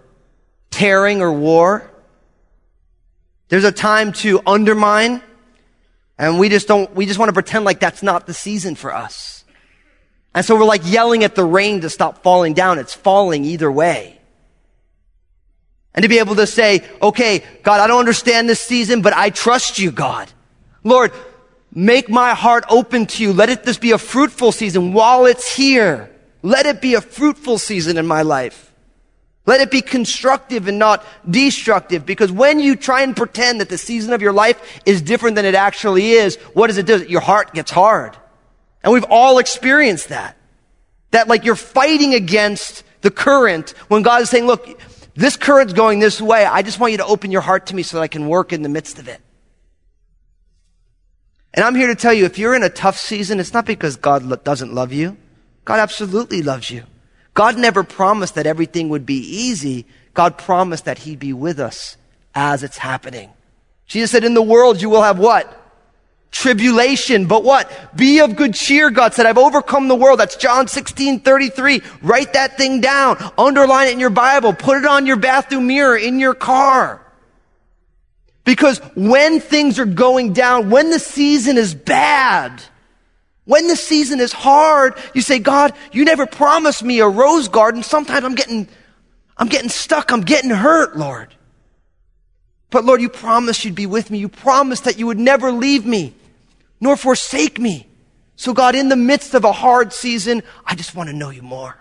tearing 0.70 1.22
or 1.22 1.32
war. 1.32 1.88
There's 3.48 3.64
a 3.64 3.70
time 3.70 4.12
to 4.14 4.40
undermine. 4.44 5.22
And 6.18 6.40
we 6.40 6.48
just 6.48 6.66
don't, 6.66 6.92
we 6.96 7.06
just 7.06 7.18
want 7.20 7.28
to 7.28 7.32
pretend 7.32 7.64
like 7.64 7.78
that's 7.78 8.02
not 8.02 8.26
the 8.26 8.34
season 8.34 8.74
for 8.74 8.92
us. 8.92 9.44
And 10.34 10.44
so 10.44 10.56
we're 10.56 10.64
like 10.64 10.82
yelling 10.84 11.22
at 11.22 11.36
the 11.36 11.44
rain 11.44 11.82
to 11.82 11.90
stop 11.90 12.22
falling 12.24 12.54
down. 12.54 12.78
It's 12.78 12.94
falling 12.94 13.44
either 13.44 13.70
way. 13.70 14.18
And 15.94 16.02
to 16.02 16.08
be 16.08 16.18
able 16.18 16.36
to 16.36 16.46
say, 16.46 16.84
okay, 17.00 17.44
God, 17.62 17.80
I 17.80 17.86
don't 17.86 18.00
understand 18.00 18.48
this 18.48 18.60
season, 18.60 19.02
but 19.02 19.12
I 19.12 19.30
trust 19.30 19.78
you, 19.78 19.90
God. 19.90 20.30
Lord, 20.84 21.12
make 21.72 22.08
my 22.08 22.34
heart 22.34 22.64
open 22.68 23.06
to 23.06 23.22
you. 23.22 23.32
Let 23.32 23.50
it 23.50 23.62
this 23.62 23.78
be 23.78 23.92
a 23.92 23.98
fruitful 23.98 24.52
season 24.52 24.92
while 24.92 25.26
it's 25.26 25.54
here. 25.54 26.10
Let 26.42 26.66
it 26.66 26.80
be 26.80 26.94
a 26.94 27.00
fruitful 27.00 27.58
season 27.58 27.98
in 27.98 28.06
my 28.06 28.22
life. 28.22 28.67
Let 29.48 29.62
it 29.62 29.70
be 29.70 29.80
constructive 29.80 30.68
and 30.68 30.78
not 30.78 31.02
destructive 31.26 32.04
because 32.04 32.30
when 32.30 32.60
you 32.60 32.76
try 32.76 33.00
and 33.00 33.16
pretend 33.16 33.62
that 33.62 33.70
the 33.70 33.78
season 33.78 34.12
of 34.12 34.20
your 34.20 34.34
life 34.34 34.82
is 34.84 35.00
different 35.00 35.36
than 35.36 35.46
it 35.46 35.54
actually 35.54 36.10
is, 36.10 36.36
what 36.52 36.66
does 36.66 36.76
it 36.76 36.84
do? 36.84 37.02
Your 37.04 37.22
heart 37.22 37.54
gets 37.54 37.70
hard. 37.70 38.14
And 38.84 38.92
we've 38.92 39.06
all 39.08 39.38
experienced 39.38 40.10
that. 40.10 40.36
That 41.12 41.28
like 41.28 41.46
you're 41.46 41.56
fighting 41.56 42.12
against 42.12 42.84
the 43.00 43.10
current 43.10 43.70
when 43.88 44.02
God 44.02 44.20
is 44.20 44.28
saying, 44.28 44.46
look, 44.46 44.68
this 45.14 45.38
current's 45.38 45.72
going 45.72 45.98
this 45.98 46.20
way. 46.20 46.44
I 46.44 46.60
just 46.60 46.78
want 46.78 46.92
you 46.92 46.98
to 46.98 47.06
open 47.06 47.30
your 47.30 47.40
heart 47.40 47.68
to 47.68 47.74
me 47.74 47.82
so 47.82 47.96
that 47.96 48.02
I 48.02 48.08
can 48.08 48.28
work 48.28 48.52
in 48.52 48.60
the 48.60 48.68
midst 48.68 48.98
of 48.98 49.08
it. 49.08 49.22
And 51.54 51.64
I'm 51.64 51.74
here 51.74 51.86
to 51.86 51.94
tell 51.94 52.12
you, 52.12 52.26
if 52.26 52.38
you're 52.38 52.54
in 52.54 52.64
a 52.64 52.68
tough 52.68 52.98
season, 52.98 53.40
it's 53.40 53.54
not 53.54 53.64
because 53.64 53.96
God 53.96 54.44
doesn't 54.44 54.74
love 54.74 54.92
you. 54.92 55.16
God 55.64 55.80
absolutely 55.80 56.42
loves 56.42 56.70
you. 56.70 56.84
God 57.38 57.56
never 57.56 57.84
promised 57.84 58.34
that 58.34 58.48
everything 58.48 58.88
would 58.88 59.06
be 59.06 59.20
easy. 59.20 59.86
God 60.12 60.38
promised 60.38 60.86
that 60.86 60.98
He'd 60.98 61.20
be 61.20 61.32
with 61.32 61.60
us 61.60 61.96
as 62.34 62.64
it's 62.64 62.78
happening. 62.78 63.30
Jesus 63.86 64.10
said, 64.10 64.24
in 64.24 64.34
the 64.34 64.42
world 64.42 64.82
you 64.82 64.90
will 64.90 65.02
have 65.02 65.20
what? 65.20 65.46
Tribulation, 66.32 67.26
but 67.26 67.44
what? 67.44 67.70
Be 67.96 68.18
of 68.18 68.34
good 68.34 68.54
cheer, 68.54 68.90
God 68.90 69.14
said. 69.14 69.24
I've 69.24 69.38
overcome 69.38 69.86
the 69.86 69.94
world. 69.94 70.18
That's 70.18 70.34
John 70.34 70.66
16, 70.66 71.20
33. 71.20 71.80
Write 72.02 72.32
that 72.32 72.56
thing 72.58 72.80
down. 72.80 73.16
Underline 73.38 73.86
it 73.86 73.92
in 73.92 74.00
your 74.00 74.10
Bible. 74.10 74.52
Put 74.52 74.78
it 74.78 74.84
on 74.84 75.06
your 75.06 75.14
bathroom 75.14 75.68
mirror 75.68 75.96
in 75.96 76.18
your 76.18 76.34
car. 76.34 77.00
Because 78.42 78.80
when 78.96 79.38
things 79.38 79.78
are 79.78 79.86
going 79.86 80.32
down, 80.32 80.70
when 80.70 80.90
the 80.90 80.98
season 80.98 81.56
is 81.56 81.72
bad, 81.72 82.64
when 83.48 83.66
the 83.66 83.76
season 83.76 84.20
is 84.20 84.30
hard, 84.30 84.92
you 85.14 85.22
say, 85.22 85.38
God, 85.38 85.72
you 85.90 86.04
never 86.04 86.26
promised 86.26 86.82
me 86.84 87.00
a 87.00 87.08
rose 87.08 87.48
garden. 87.48 87.82
Sometimes 87.82 88.22
I'm 88.22 88.34
getting, 88.34 88.68
I'm 89.38 89.48
getting 89.48 89.70
stuck. 89.70 90.12
I'm 90.12 90.20
getting 90.20 90.50
hurt, 90.50 90.98
Lord. 90.98 91.34
But 92.68 92.84
Lord, 92.84 93.00
you 93.00 93.08
promised 93.08 93.64
you'd 93.64 93.74
be 93.74 93.86
with 93.86 94.10
me. 94.10 94.18
You 94.18 94.28
promised 94.28 94.84
that 94.84 94.98
you 94.98 95.06
would 95.06 95.18
never 95.18 95.50
leave 95.50 95.86
me 95.86 96.12
nor 96.78 96.94
forsake 96.94 97.58
me. 97.58 97.86
So 98.36 98.52
God, 98.52 98.74
in 98.74 98.90
the 98.90 98.96
midst 98.96 99.32
of 99.32 99.44
a 99.44 99.52
hard 99.52 99.94
season, 99.94 100.42
I 100.66 100.74
just 100.74 100.94
want 100.94 101.08
to 101.08 101.16
know 101.16 101.30
you 101.30 101.40
more. 101.40 101.74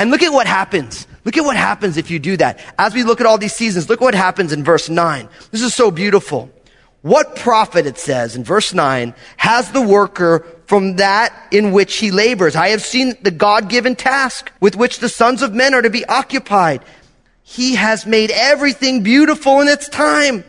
And 0.00 0.10
look 0.10 0.24
at 0.24 0.32
what 0.32 0.48
happens. 0.48 1.06
Look 1.24 1.36
at 1.36 1.44
what 1.44 1.56
happens 1.56 1.96
if 1.96 2.10
you 2.10 2.18
do 2.18 2.36
that. 2.38 2.58
As 2.76 2.92
we 2.92 3.04
look 3.04 3.20
at 3.20 3.26
all 3.26 3.38
these 3.38 3.54
seasons, 3.54 3.88
look 3.88 4.00
what 4.00 4.16
happens 4.16 4.52
in 4.52 4.64
verse 4.64 4.88
9. 4.88 5.28
This 5.52 5.62
is 5.62 5.76
so 5.76 5.92
beautiful. 5.92 6.50
What 7.02 7.36
profit, 7.36 7.86
it 7.86 7.98
says 7.98 8.34
in 8.34 8.42
verse 8.42 8.74
9, 8.74 9.14
has 9.36 9.70
the 9.70 9.82
worker 9.82 10.44
from 10.66 10.96
that 10.96 11.32
in 11.52 11.72
which 11.72 11.96
he 11.96 12.10
labors? 12.10 12.56
I 12.56 12.68
have 12.68 12.82
seen 12.82 13.14
the 13.22 13.30
God-given 13.30 13.96
task 13.96 14.52
with 14.60 14.76
which 14.76 14.98
the 14.98 15.08
sons 15.08 15.42
of 15.42 15.54
men 15.54 15.74
are 15.74 15.82
to 15.82 15.90
be 15.90 16.04
occupied. 16.06 16.82
He 17.42 17.76
has 17.76 18.04
made 18.04 18.30
everything 18.32 19.02
beautiful 19.02 19.60
in 19.60 19.68
its 19.68 19.88
time. 19.88 20.44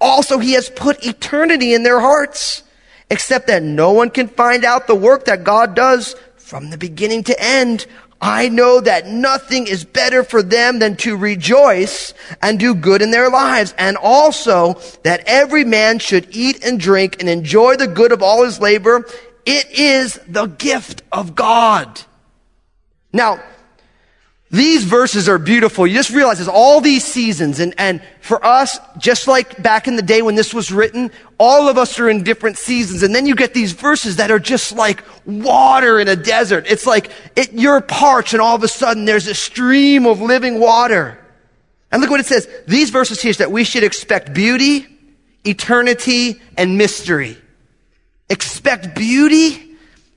Also, 0.00 0.38
he 0.38 0.52
has 0.52 0.70
put 0.70 1.04
eternity 1.04 1.74
in 1.74 1.82
their 1.82 2.00
hearts, 2.00 2.62
except 3.10 3.48
that 3.48 3.62
no 3.62 3.90
one 3.90 4.10
can 4.10 4.28
find 4.28 4.64
out 4.64 4.86
the 4.86 4.94
work 4.94 5.24
that 5.24 5.42
God 5.42 5.74
does 5.74 6.14
from 6.36 6.70
the 6.70 6.78
beginning 6.78 7.24
to 7.24 7.38
end. 7.38 7.86
I 8.20 8.48
know 8.48 8.80
that 8.80 9.06
nothing 9.06 9.68
is 9.68 9.84
better 9.84 10.24
for 10.24 10.42
them 10.42 10.80
than 10.80 10.96
to 10.96 11.16
rejoice 11.16 12.14
and 12.42 12.58
do 12.58 12.74
good 12.74 13.00
in 13.00 13.12
their 13.12 13.30
lives. 13.30 13.74
And 13.78 13.96
also 13.96 14.74
that 15.04 15.22
every 15.26 15.64
man 15.64 16.00
should 16.00 16.26
eat 16.30 16.64
and 16.64 16.80
drink 16.80 17.16
and 17.20 17.28
enjoy 17.28 17.76
the 17.76 17.86
good 17.86 18.10
of 18.10 18.22
all 18.22 18.44
his 18.44 18.60
labor. 18.60 19.06
It 19.46 19.70
is 19.70 20.18
the 20.26 20.46
gift 20.46 21.02
of 21.12 21.34
God. 21.34 22.02
Now, 23.12 23.42
these 24.50 24.84
verses 24.84 25.28
are 25.28 25.38
beautiful. 25.38 25.86
You 25.86 25.94
just 25.94 26.10
realize 26.10 26.38
there's 26.38 26.48
all 26.48 26.80
these 26.80 27.04
seasons 27.04 27.60
and, 27.60 27.74
and 27.76 28.02
for 28.20 28.42
us, 28.44 28.78
just 28.96 29.28
like 29.28 29.62
back 29.62 29.86
in 29.86 29.96
the 29.96 30.02
day 30.02 30.22
when 30.22 30.36
this 30.36 30.54
was 30.54 30.72
written, 30.72 31.10
all 31.38 31.68
of 31.68 31.76
us 31.76 31.98
are 31.98 32.08
in 32.08 32.22
different 32.22 32.56
seasons. 32.56 33.02
And 33.02 33.14
then 33.14 33.26
you 33.26 33.34
get 33.34 33.52
these 33.52 33.72
verses 33.72 34.16
that 34.16 34.30
are 34.30 34.38
just 34.38 34.72
like 34.72 35.04
water 35.26 36.00
in 36.00 36.08
a 36.08 36.16
desert. 36.16 36.64
It's 36.66 36.86
like 36.86 37.10
it, 37.36 37.52
you're 37.52 37.82
parched 37.82 38.32
and 38.32 38.40
all 38.40 38.56
of 38.56 38.62
a 38.62 38.68
sudden 38.68 39.04
there's 39.04 39.26
a 39.26 39.34
stream 39.34 40.06
of 40.06 40.22
living 40.22 40.58
water. 40.58 41.22
And 41.92 42.00
look 42.00 42.10
what 42.10 42.20
it 42.20 42.26
says. 42.26 42.48
These 42.66 42.88
verses 42.88 43.20
teach 43.20 43.36
that 43.38 43.52
we 43.52 43.64
should 43.64 43.84
expect 43.84 44.32
beauty, 44.32 44.86
eternity, 45.44 46.40
and 46.56 46.78
mystery. 46.78 47.36
Expect 48.30 48.94
beauty, 48.94 49.76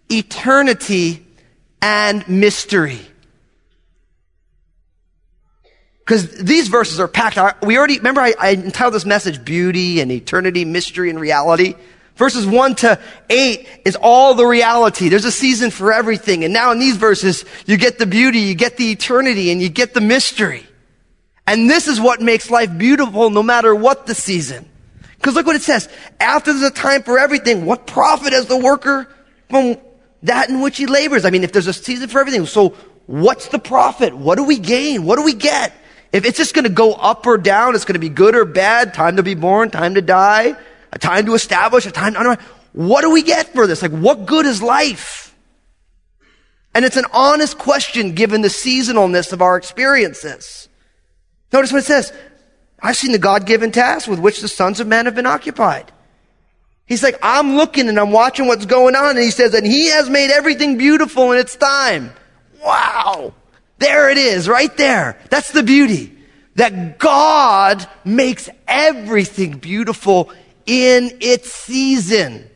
eternity, 0.09 1.25
and 1.81 2.27
mystery. 2.29 2.99
Because 6.11 6.29
these 6.29 6.67
verses 6.67 6.99
are 6.99 7.07
packed. 7.07 7.63
We 7.63 7.77
already, 7.77 7.95
remember 7.95 8.19
I, 8.19 8.33
I 8.37 8.51
entitled 8.51 8.95
this 8.95 9.05
message, 9.05 9.45
Beauty 9.45 10.01
and 10.01 10.11
Eternity, 10.11 10.65
Mystery 10.65 11.09
and 11.09 11.17
Reality. 11.17 11.75
Verses 12.17 12.45
1 12.45 12.75
to 12.75 12.99
8 13.29 13.69
is 13.85 13.95
all 13.95 14.33
the 14.33 14.45
reality. 14.45 15.07
There's 15.07 15.23
a 15.23 15.31
season 15.31 15.71
for 15.71 15.93
everything. 15.93 16.43
And 16.43 16.51
now 16.51 16.73
in 16.73 16.79
these 16.79 16.97
verses, 16.97 17.45
you 17.65 17.77
get 17.77 17.97
the 17.97 18.05
beauty, 18.05 18.39
you 18.39 18.55
get 18.55 18.75
the 18.75 18.91
eternity, 18.91 19.53
and 19.53 19.61
you 19.61 19.69
get 19.69 19.93
the 19.93 20.01
mystery. 20.01 20.67
And 21.47 21.69
this 21.69 21.87
is 21.87 22.01
what 22.01 22.19
makes 22.19 22.51
life 22.51 22.77
beautiful 22.77 23.29
no 23.29 23.41
matter 23.41 23.73
what 23.73 24.05
the 24.05 24.13
season. 24.13 24.69
Because 25.15 25.35
look 25.35 25.45
what 25.45 25.55
it 25.55 25.61
says. 25.61 25.87
After 26.19 26.51
there's 26.51 26.69
a 26.69 26.71
time 26.71 27.03
for 27.03 27.19
everything, 27.19 27.65
what 27.65 27.87
profit 27.87 28.33
has 28.33 28.47
the 28.47 28.57
worker 28.57 29.07
from 29.49 29.77
that 30.23 30.49
in 30.49 30.59
which 30.59 30.75
he 30.75 30.87
labors? 30.87 31.23
I 31.23 31.29
mean, 31.29 31.45
if 31.45 31.53
there's 31.53 31.67
a 31.67 31.73
season 31.73 32.09
for 32.09 32.19
everything, 32.19 32.45
so 32.47 32.71
what's 33.05 33.47
the 33.47 33.59
profit? 33.59 34.13
What 34.13 34.35
do 34.35 34.43
we 34.43 34.59
gain? 34.59 35.05
What 35.05 35.15
do 35.15 35.23
we 35.23 35.35
get? 35.35 35.77
If 36.11 36.25
it's 36.25 36.37
just 36.37 36.53
going 36.53 36.65
to 36.65 36.69
go 36.69 36.93
up 36.93 37.25
or 37.25 37.37
down, 37.37 37.73
it's 37.73 37.85
going 37.85 37.93
to 37.93 37.99
be 37.99 38.09
good 38.09 38.35
or 38.35 38.45
bad, 38.45 38.93
time 38.93 39.15
to 39.15 39.23
be 39.23 39.33
born, 39.33 39.69
time 39.69 39.95
to 39.95 40.01
die, 40.01 40.55
a 40.91 40.99
time 40.99 41.25
to 41.25 41.33
establish, 41.35 41.85
a 41.85 41.91
time 41.91 42.13
to, 42.13 42.37
what 42.73 43.01
do 43.01 43.11
we 43.11 43.21
get 43.23 43.53
for 43.53 43.65
this? 43.65 43.81
Like, 43.81 43.91
what 43.91 44.25
good 44.25 44.45
is 44.45 44.61
life? 44.61 45.35
And 46.73 46.85
it's 46.85 46.97
an 46.97 47.05
honest 47.13 47.57
question 47.57 48.13
given 48.13 48.41
the 48.41 48.47
seasonalness 48.47 49.33
of 49.33 49.41
our 49.41 49.57
experiences. 49.57 50.69
Notice 51.53 51.71
what 51.71 51.79
it 51.79 51.85
says. 51.85 52.13
I've 52.81 52.97
seen 52.97 53.11
the 53.11 53.19
God-given 53.19 53.71
task 53.71 54.07
with 54.07 54.19
which 54.19 54.41
the 54.41 54.47
sons 54.47 54.79
of 54.79 54.87
men 54.87 55.05
have 55.05 55.15
been 55.15 55.25
occupied. 55.25 55.91
He's 56.85 57.03
like, 57.03 57.17
I'm 57.21 57.55
looking 57.55 57.87
and 57.87 57.99
I'm 57.99 58.11
watching 58.11 58.47
what's 58.47 58.65
going 58.65 58.95
on. 58.95 59.11
And 59.11 59.19
he 59.19 59.31
says, 59.31 59.53
and 59.53 59.65
he 59.65 59.89
has 59.91 60.09
made 60.09 60.31
everything 60.31 60.77
beautiful 60.77 61.31
in 61.31 61.37
its 61.37 61.55
time. 61.55 62.11
Wow. 62.63 63.33
There 63.81 64.11
it 64.11 64.19
is, 64.19 64.47
right 64.47 64.77
there. 64.77 65.17
That's 65.31 65.51
the 65.51 65.63
beauty. 65.63 66.15
That 66.53 66.99
God 66.99 67.89
makes 68.05 68.47
everything 68.67 69.57
beautiful 69.57 70.31
in 70.67 71.17
its 71.19 71.51
season. 71.51 72.47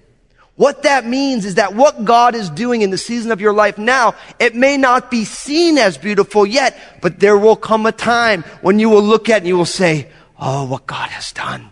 What 0.55 0.83
that 0.83 1.03
means 1.03 1.45
is 1.45 1.55
that 1.55 1.73
what 1.73 2.05
God 2.05 2.35
is 2.35 2.51
doing 2.51 2.83
in 2.83 2.91
the 2.91 2.97
season 2.99 3.31
of 3.31 3.41
your 3.41 3.53
life 3.53 3.79
now, 3.79 4.13
it 4.37 4.53
may 4.53 4.77
not 4.77 5.09
be 5.09 5.25
seen 5.25 5.79
as 5.79 5.97
beautiful 5.97 6.45
yet, 6.45 6.77
but 7.01 7.19
there 7.19 7.39
will 7.39 7.55
come 7.55 7.87
a 7.87 7.91
time 7.91 8.43
when 8.61 8.77
you 8.77 8.91
will 8.91 9.01
look 9.01 9.27
at 9.27 9.39
and 9.39 9.47
you 9.47 9.57
will 9.57 9.65
say, 9.65 10.07
Oh, 10.37 10.65
what 10.65 10.85
God 10.85 11.09
has 11.09 11.31
done. 11.31 11.71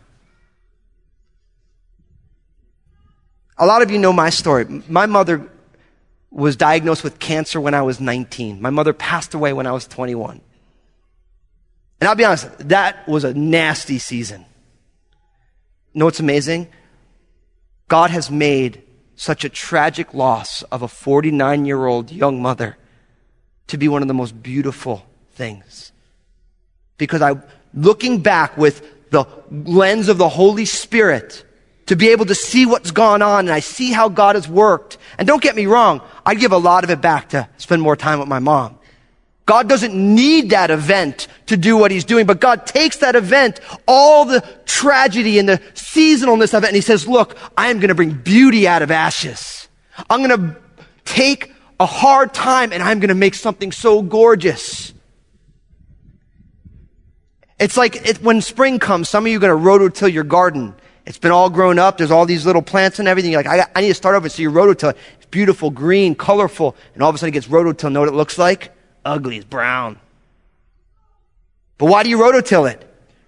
A 3.60 3.68
lot 3.68 3.84
of 3.84 3.92
you 3.92 4.00
know 4.00 4.14
my 4.14 4.32
story. 4.32 4.66
My 4.90 5.06
mother 5.06 5.48
was 6.34 6.56
diagnosed 6.56 7.04
with 7.04 7.20
cancer 7.20 7.62
when 7.62 7.76
I 7.76 7.84
was 7.84 8.00
19. 8.00 8.60
My 8.60 8.72
mother 8.72 8.92
passed 8.92 9.36
away 9.36 9.54
when 9.54 9.68
I 9.68 9.72
was 9.72 9.88
21. 9.88 10.42
And 12.02 12.08
I'll 12.08 12.16
be 12.16 12.26
honest, 12.26 12.50
that 12.70 13.08
was 13.08 13.24
a 13.24 13.34
nasty 13.34 14.00
season. 14.00 14.44
You 15.94 16.00
know 16.00 16.06
what's 16.06 16.20
amazing? 16.20 16.68
God 17.88 18.10
has 18.10 18.32
made 18.32 18.82
such 19.16 19.46
a 19.46 19.50
tragic 19.50 20.14
loss 20.16 20.64
of 20.64 20.82
a 20.82 20.88
49 20.88 21.66
year 21.66 21.86
old 21.86 22.12
young 22.12 22.42
mother 22.42 22.78
to 23.68 23.78
be 23.78 23.88
one 23.88 24.02
of 24.02 24.08
the 24.08 24.14
most 24.14 24.42
beautiful 24.42 25.06
things. 25.34 25.92
Because 26.98 27.22
I, 27.22 27.36
looking 27.76 28.22
back 28.22 28.58
with 28.58 29.12
the 29.12 29.26
lens 29.52 30.10
of 30.10 30.18
the 30.18 30.30
Holy 30.30 30.66
Spirit, 30.66 31.46
to 31.88 31.96
be 31.96 32.10
able 32.10 32.26
to 32.26 32.36
see 32.36 32.66
what's 32.66 32.92
gone 32.92 33.22
on 33.22 33.42
and 33.42 33.52
I 33.52 33.60
see 33.60 33.92
how 33.92 34.10
God 34.10 34.36
has 34.36 34.48
worked. 34.48 34.98
And 35.18 35.28
don't 35.28 35.42
get 35.42 35.56
me 35.56 35.66
wrong, 35.66 36.02
I 36.26 36.36
give 36.36 36.52
a 36.52 36.58
lot 36.58 36.84
of 36.84 36.90
it 36.90 37.02
back 37.02 37.30
to 37.30 37.48
spend 37.58 37.82
more 37.82 37.96
time 37.96 38.20
with 38.20 38.28
my 38.28 38.40
mom. 38.40 38.80
God 39.46 39.68
doesn't 39.68 39.94
need 39.94 40.52
that 40.52 40.72
event 40.72 41.28
to 41.48 41.58
do 41.58 41.76
what 41.76 41.92
he's 41.92 42.06
doing, 42.06 42.26
but 42.26 42.40
God 42.40 42.66
takes 42.66 42.98
that 42.98 43.16
event, 43.16 43.60
all 43.86 44.24
the 44.24 44.42
tragedy 44.66 45.38
and 45.38 45.50
the 45.50 45.58
seasonalness 45.74 46.54
of 46.54 46.64
it, 46.64 46.68
and 46.68 46.76
he 46.76 46.82
says, 46.82 47.08
look, 47.08 47.38
I 47.58 47.70
am 47.70 47.80
going 47.80 47.90
to 47.90 47.96
bring 47.96 48.14
beauty 48.14 48.68
out 48.68 48.82
of 48.82 48.90
ashes. 48.90 49.68
I'm 50.10 50.24
going 50.24 50.40
to 50.40 50.62
take 51.04 51.54
a 51.80 51.86
hard 51.86 52.34
time 52.34 52.72
and 52.72 52.82
I'm 52.82 53.00
going 53.00 53.10
to 53.10 53.16
make 53.16 53.36
something 53.36 53.74
so 53.74 54.02
gorgeous. 54.02 54.94
It's 57.60 57.76
like 57.76 58.08
it, 58.08 58.22
when 58.22 58.42
spring 58.42 58.80
comes, 58.80 59.10
some 59.10 59.26
of 59.26 59.32
you 59.32 59.38
are 59.38 59.42
going 59.42 59.58
to 59.58 59.70
rototill 59.70 60.12
your 60.12 60.24
garden. 60.24 60.76
It's 61.06 61.18
been 61.18 61.32
all 61.32 61.50
grown 61.50 61.80
up. 61.80 61.98
There's 61.98 62.12
all 62.12 62.26
these 62.26 62.46
little 62.46 62.62
plants 62.62 63.00
and 63.00 63.08
everything. 63.08 63.32
You're 63.32 63.44
like, 63.44 63.68
I, 63.68 63.70
I 63.76 63.82
need 63.82 63.90
to 63.90 63.94
start 63.94 64.16
over. 64.16 64.30
So 64.30 64.42
you 64.42 64.52
rototill 64.52 64.92
it. 64.92 64.98
It's 65.18 65.26
beautiful, 65.26 65.70
green, 65.70 66.16
colorful. 66.16 66.76
And 66.94 67.04
all 67.04 67.10
of 67.10 67.16
a 67.16 67.18
sudden 67.18 67.30
it 67.30 67.34
gets 67.34 67.48
rototill. 67.48 67.92
Know 67.92 68.00
what 68.00 68.10
it 68.10 68.16
looks 68.16 68.38
like? 68.38 68.72
ugly, 69.06 69.38
it's 69.38 69.46
brown. 69.46 70.00
But 71.78 71.88
why 71.88 72.04
do 72.04 72.10
you 72.10 72.18
rototill 72.18 72.72
it? 72.72 72.82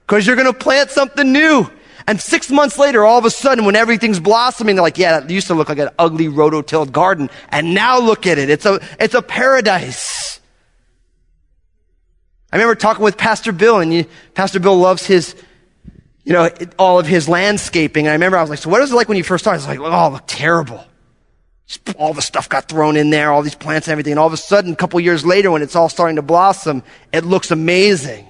Because 0.06 0.26
you're 0.26 0.36
going 0.36 0.52
to 0.52 0.58
plant 0.58 0.92
something 0.92 1.32
new. 1.32 1.70
And 2.08 2.22
six 2.22 2.52
months 2.52 2.78
later, 2.78 3.04
all 3.04 3.18
of 3.18 3.26
a 3.26 3.32
sudden, 3.32 3.66
when 3.66 3.76
everything's 3.76 4.20
blossoming, 4.20 4.76
they're 4.76 4.84
like, 4.84 4.98
yeah, 4.98 5.20
that 5.20 5.30
used 5.30 5.48
to 5.48 5.56
look 5.56 5.70
like 5.70 5.80
an 5.80 5.90
ugly 5.98 6.28
rototilled 6.28 6.92
garden. 6.92 7.30
And 7.50 7.74
now 7.74 8.00
look 8.00 8.28
at 8.28 8.38
it. 8.38 8.50
It's 8.50 8.66
a, 8.66 8.80
it's 9.00 9.16
a 9.16 9.22
paradise. 9.22 10.40
I 12.52 12.58
remember 12.58 12.76
talking 12.76 13.04
with 13.04 13.18
Pastor 13.18 13.52
Bill 13.52 13.80
and 13.80 13.92
you, 13.92 14.06
Pastor 14.36 14.60
Bill 14.60 14.78
loves 14.78 15.06
his, 15.06 15.36
you 16.26 16.34
know, 16.34 16.50
all 16.78 17.00
of 17.00 17.08
his 17.08 17.30
landscaping. 17.30 18.08
And 18.08 18.12
I 18.12 18.16
remember 18.16 18.38
I 18.38 18.42
was 18.42 18.50
like, 18.50 18.60
so 18.60 18.70
what 18.70 18.82
was 18.82 18.92
it 18.92 18.96
like 18.96 19.08
when 19.08 19.18
you 19.18 19.24
first 19.24 19.44
started? 19.44 19.64
I 19.64 19.70
was 19.70 19.80
like, 19.80 19.92
oh, 19.92 20.08
it 20.08 20.12
looked 20.12 20.28
terrible 20.28 20.84
all 21.98 22.14
the 22.14 22.22
stuff 22.22 22.48
got 22.48 22.70
thrown 22.70 22.96
in 22.96 23.10
there, 23.10 23.32
all 23.32 23.42
these 23.42 23.56
plants 23.56 23.88
and 23.88 23.94
everything. 23.94 24.14
And 24.14 24.20
all 24.20 24.28
of 24.28 24.34
a 24.34 24.38
sudden, 24.38 24.74
a 24.74 24.76
couple 24.76 25.00
years 25.00 25.26
later, 25.26 25.52
when 25.52 25.62
it's 25.62 25.76
all 25.76 25.90
starting 25.90 26.18
to 26.18 26.22
blossom, 26.22 26.84
it 27.12 27.26
looks 27.26 27.52
amazing. 27.52 28.28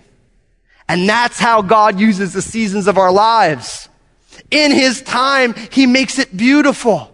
And 0.88 1.08
that's 1.10 1.40
how 1.40 1.62
God 1.62 2.00
uses 2.00 2.34
the 2.34 2.42
seasons 2.42 2.88
of 2.88 2.98
our 2.98 3.12
lives. 3.12 3.90
In 4.52 4.72
His 4.72 5.02
time, 5.02 5.54
He 5.72 5.86
makes 5.86 6.18
it 6.20 6.36
beautiful. 6.36 7.12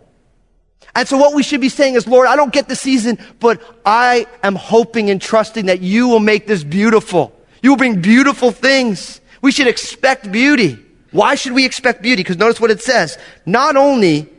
And 0.93 1.07
so 1.07 1.17
what 1.17 1.33
we 1.33 1.41
should 1.41 1.61
be 1.61 1.69
saying 1.69 1.95
is, 1.95 2.05
Lord, 2.05 2.27
I 2.27 2.35
don't 2.35 2.51
get 2.51 2.67
the 2.67 2.75
season, 2.75 3.17
but 3.39 3.61
I 3.85 4.27
am 4.43 4.55
hoping 4.55 5.09
and 5.09 5.21
trusting 5.21 5.67
that 5.67 5.81
you 5.81 6.09
will 6.09 6.19
make 6.19 6.47
this 6.47 6.63
beautiful. 6.63 7.33
You 7.63 7.71
will 7.71 7.77
bring 7.77 8.01
beautiful 8.01 8.51
things. 8.51 9.20
We 9.41 9.51
should 9.51 9.67
expect 9.67 10.31
beauty. 10.31 10.79
Why 11.11 11.35
should 11.35 11.53
we 11.53 11.65
expect 11.65 12.01
beauty? 12.01 12.23
Because 12.23 12.37
notice 12.37 12.61
what 12.61 12.71
it 12.71 12.81
says. 12.81 13.17
Not 13.45 13.75
only 13.75 14.29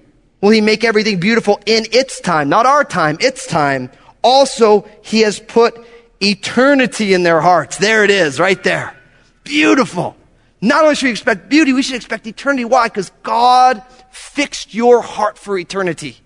will 0.41 0.51
he 0.51 0.61
make 0.61 0.85
everything 0.85 1.21
beautiful 1.21 1.61
in 1.67 1.85
its 1.93 2.21
time, 2.21 2.49
not 2.49 2.67
our 2.67 2.85
time, 2.85 3.17
its 3.21 3.47
time. 3.47 3.91
Also, 4.23 4.89
he 5.03 5.21
has 5.21 5.41
put 5.41 5.75
eternity 6.21 7.15
in 7.15 7.23
their 7.25 7.41
hearts. 7.41 7.79
There 7.79 8.05
it 8.05 8.11
is, 8.11 8.39
right 8.39 8.63
there. 8.63 8.97
Beautiful. 9.45 10.17
Not 10.61 10.85
only 10.85 10.95
should 10.95 11.07
we 11.07 11.11
expect 11.11 11.49
beauty, 11.49 11.73
we 11.73 11.83
should 11.83 11.97
expect 11.97 12.27
eternity. 12.27 12.65
Why? 12.65 12.87
Because 12.87 13.11
God 13.25 13.83
fixed 14.11 14.73
your 14.73 15.03
heart 15.03 15.37
for 15.37 15.59
eternity. 15.59 16.19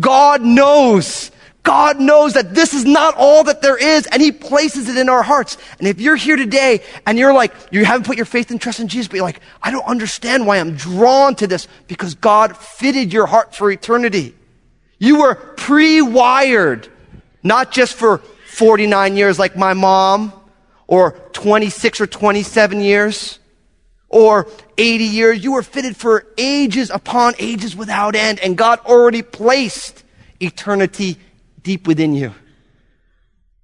God 0.00 0.42
knows 0.42 1.30
God 1.66 1.98
knows 1.98 2.34
that 2.34 2.54
this 2.54 2.72
is 2.72 2.84
not 2.84 3.16
all 3.16 3.42
that 3.42 3.60
there 3.60 3.76
is 3.76 4.06
and 4.06 4.22
he 4.22 4.30
places 4.30 4.88
it 4.88 4.96
in 4.96 5.08
our 5.08 5.24
hearts. 5.24 5.58
And 5.80 5.88
if 5.88 6.00
you're 6.00 6.14
here 6.14 6.36
today 6.36 6.84
and 7.04 7.18
you're 7.18 7.34
like, 7.34 7.52
you 7.72 7.84
haven't 7.84 8.06
put 8.06 8.16
your 8.16 8.24
faith 8.24 8.52
and 8.52 8.60
trust 8.60 8.78
in 8.78 8.86
Jesus, 8.86 9.08
but 9.08 9.16
you're 9.16 9.24
like, 9.24 9.40
I 9.60 9.72
don't 9.72 9.84
understand 9.84 10.46
why 10.46 10.58
I'm 10.58 10.76
drawn 10.76 11.34
to 11.34 11.48
this 11.48 11.66
because 11.88 12.14
God 12.14 12.56
fitted 12.56 13.12
your 13.12 13.26
heart 13.26 13.52
for 13.52 13.68
eternity. 13.68 14.36
You 15.00 15.22
were 15.22 15.34
pre-wired, 15.34 16.88
not 17.42 17.72
just 17.72 17.94
for 17.94 18.18
49 18.46 19.16
years 19.16 19.36
like 19.36 19.56
my 19.56 19.74
mom 19.74 20.32
or 20.86 21.18
26 21.32 22.00
or 22.00 22.06
27 22.06 22.80
years 22.80 23.40
or 24.08 24.46
80 24.78 25.02
years. 25.02 25.42
You 25.42 25.54
were 25.54 25.64
fitted 25.64 25.96
for 25.96 26.28
ages 26.38 26.90
upon 26.90 27.34
ages 27.40 27.74
without 27.74 28.14
end 28.14 28.38
and 28.38 28.56
God 28.56 28.78
already 28.86 29.22
placed 29.22 30.04
eternity 30.40 31.18
deep 31.66 31.88
within 31.88 32.14
you. 32.14 32.32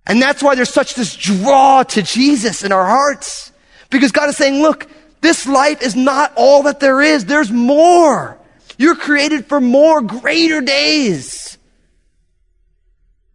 And 0.09 0.21
that's 0.21 0.43
why 0.43 0.57
there's 0.57 0.75
such 0.75 0.95
this 0.95 1.15
draw 1.15 1.85
to 1.85 2.03
Jesus 2.03 2.65
in 2.65 2.73
our 2.73 2.85
hearts. 2.85 3.53
Because 3.91 4.11
God 4.11 4.29
is 4.29 4.37
saying, 4.37 4.61
look, 4.61 4.89
this 5.21 5.47
life 5.47 5.81
is 5.83 5.95
not 5.95 6.33
all 6.37 6.65
that 6.65 6.81
there 6.81 7.01
is. 7.01 7.25
There's 7.25 7.53
more. 7.53 8.37
You're 8.77 8.97
created 8.97 9.47
for 9.47 9.61
more 9.61 10.03
greater 10.03 10.61
days. 10.61 11.57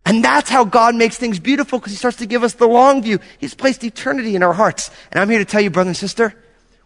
And 0.06 0.22
that's 0.22 0.50
how 0.50 0.66
God 0.66 0.96
makes 0.96 1.18
things 1.18 1.40
beautiful 1.40 1.80
because 1.80 1.94
he 1.94 1.98
starts 1.98 2.18
to 2.18 2.26
give 2.26 2.44
us 2.44 2.56
the 2.56 2.68
long 2.68 3.02
view. 3.02 3.20
He's 3.38 3.54
placed 3.54 3.86
eternity 3.86 4.36
in 4.36 4.44
our 4.44 4.54
hearts. 4.54 4.92
And 5.12 5.22
I'm 5.22 5.30
here 5.30 5.40
to 5.40 5.46
tell 5.46 5.62
you, 5.62 5.70
brother 5.70 5.92
and 5.92 5.98
sister, 5.98 6.36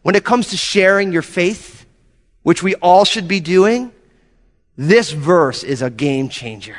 when 0.03 0.13
it 0.13 0.23
comes 0.23 0.49
to 0.49 0.57
sharing 0.57 1.11
your 1.11 1.23
faith, 1.23 1.87
which 2.43 2.61
we 2.61 2.75
all 2.75 3.05
should 3.05 3.27
be 3.27 3.39
doing, 3.39 3.91
this 4.77 5.11
verse 5.11 5.63
is 5.63 5.81
a 5.81 5.89
game 5.89 6.29
changer. 6.29 6.77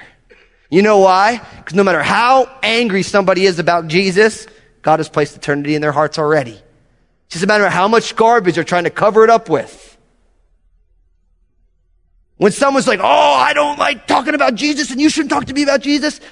You 0.73 0.81
know 0.81 1.01
why? 1.01 1.39
Because 1.59 1.75
no 1.75 1.85
matter 1.85 2.03
how 2.03 2.51
angry 2.63 3.03
somebody 3.03 3.45
is 3.45 3.59
about 3.59 3.89
Jesus, 3.89 4.47
God 4.81 5.01
has 5.01 5.09
placed 5.11 5.37
eternity 5.37 5.75
in 5.75 5.83
their 5.83 5.93
hearts 5.93 6.19
already. 6.19 6.53
It's 6.53 7.35
just 7.35 7.45
a 7.45 7.47
matter 7.47 7.67
of 7.67 7.73
how 7.75 7.89
much 7.89 8.17
garbage 8.17 8.55
they're 8.55 8.65
trying 8.65 8.85
to 8.85 8.91
cover 8.91 9.23
it 9.23 9.29
up 9.29 9.51
with. 9.51 9.99
When 12.39 12.53
someone's 12.53 12.89
like, 12.89 13.01
oh, 13.03 13.35
I 13.35 13.53
don't 13.53 13.79
like 13.79 14.07
talking 14.07 14.35
about 14.35 14.55
Jesus 14.55 14.91
and 14.91 14.99
you 14.99 15.11
shouldn't 15.11 15.31
talk 15.31 15.45
to 15.45 15.53
me 15.53 15.63
about 15.63 15.83
Jesus. 15.83 16.23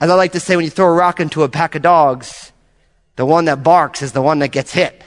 As 0.00 0.10
I 0.10 0.14
like 0.14 0.32
to 0.32 0.40
say, 0.40 0.56
when 0.56 0.64
you 0.64 0.70
throw 0.72 0.86
a 0.86 0.92
rock 0.92 1.20
into 1.20 1.44
a 1.44 1.48
pack 1.48 1.76
of 1.76 1.82
dogs, 1.82 2.50
the 3.14 3.24
one 3.24 3.44
that 3.44 3.62
barks 3.62 4.02
is 4.02 4.10
the 4.10 4.20
one 4.20 4.40
that 4.40 4.48
gets 4.48 4.72
hit. 4.72 5.00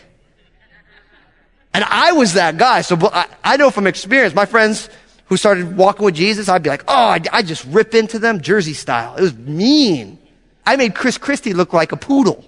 And 1.74 1.84
I 1.84 2.14
was 2.14 2.36
that 2.36 2.56
guy. 2.56 2.80
So 2.80 2.98
I 3.44 3.58
know 3.58 3.72
from 3.72 3.88
experience, 3.88 4.34
my 4.34 4.46
friends, 4.46 4.90
who 5.26 5.38
started 5.38 5.78
walking 5.78 6.06
with 6.06 6.16
Jesus, 6.16 6.50
I'd 6.50 6.64
be 6.64 6.70
like, 6.70 6.84
oh, 6.88 6.94
I, 6.94 7.20
I 7.32 7.42
just 7.42 7.66
rip 7.66 7.96
into 7.96 8.20
them 8.20 8.42
Jersey 8.42 8.74
style. 8.74 9.16
It 9.16 9.22
was 9.22 9.36
mean. 9.36 10.20
I 10.66 10.76
made 10.76 10.96
Chris 10.96 11.18
Christie 11.18 11.54
look 11.54 11.74
like 11.74 11.92
a 11.92 11.98
poodle. 11.98 12.44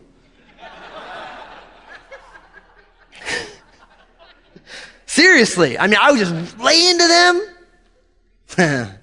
Seriously. 5.05 5.77
I 5.77 5.88
mean, 5.88 5.97
I 5.99 6.11
would 6.11 6.19
just 6.19 6.57
lay 6.59 6.89
into 6.89 7.07
them. 7.07 7.47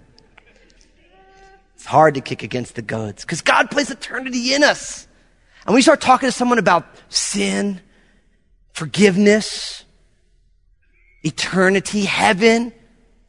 it's 1.74 1.86
hard 1.86 2.14
to 2.14 2.20
kick 2.20 2.42
against 2.42 2.74
the 2.74 2.82
goads 2.82 3.22
because 3.22 3.42
God 3.42 3.70
placed 3.70 3.90
eternity 3.90 4.54
in 4.54 4.62
us. 4.62 5.06
And 5.66 5.74
we 5.74 5.82
start 5.82 6.00
talking 6.00 6.28
to 6.28 6.32
someone 6.32 6.58
about 6.58 6.86
sin, 7.08 7.80
forgiveness, 8.72 9.84
eternity, 11.22 12.04
heaven, 12.04 12.72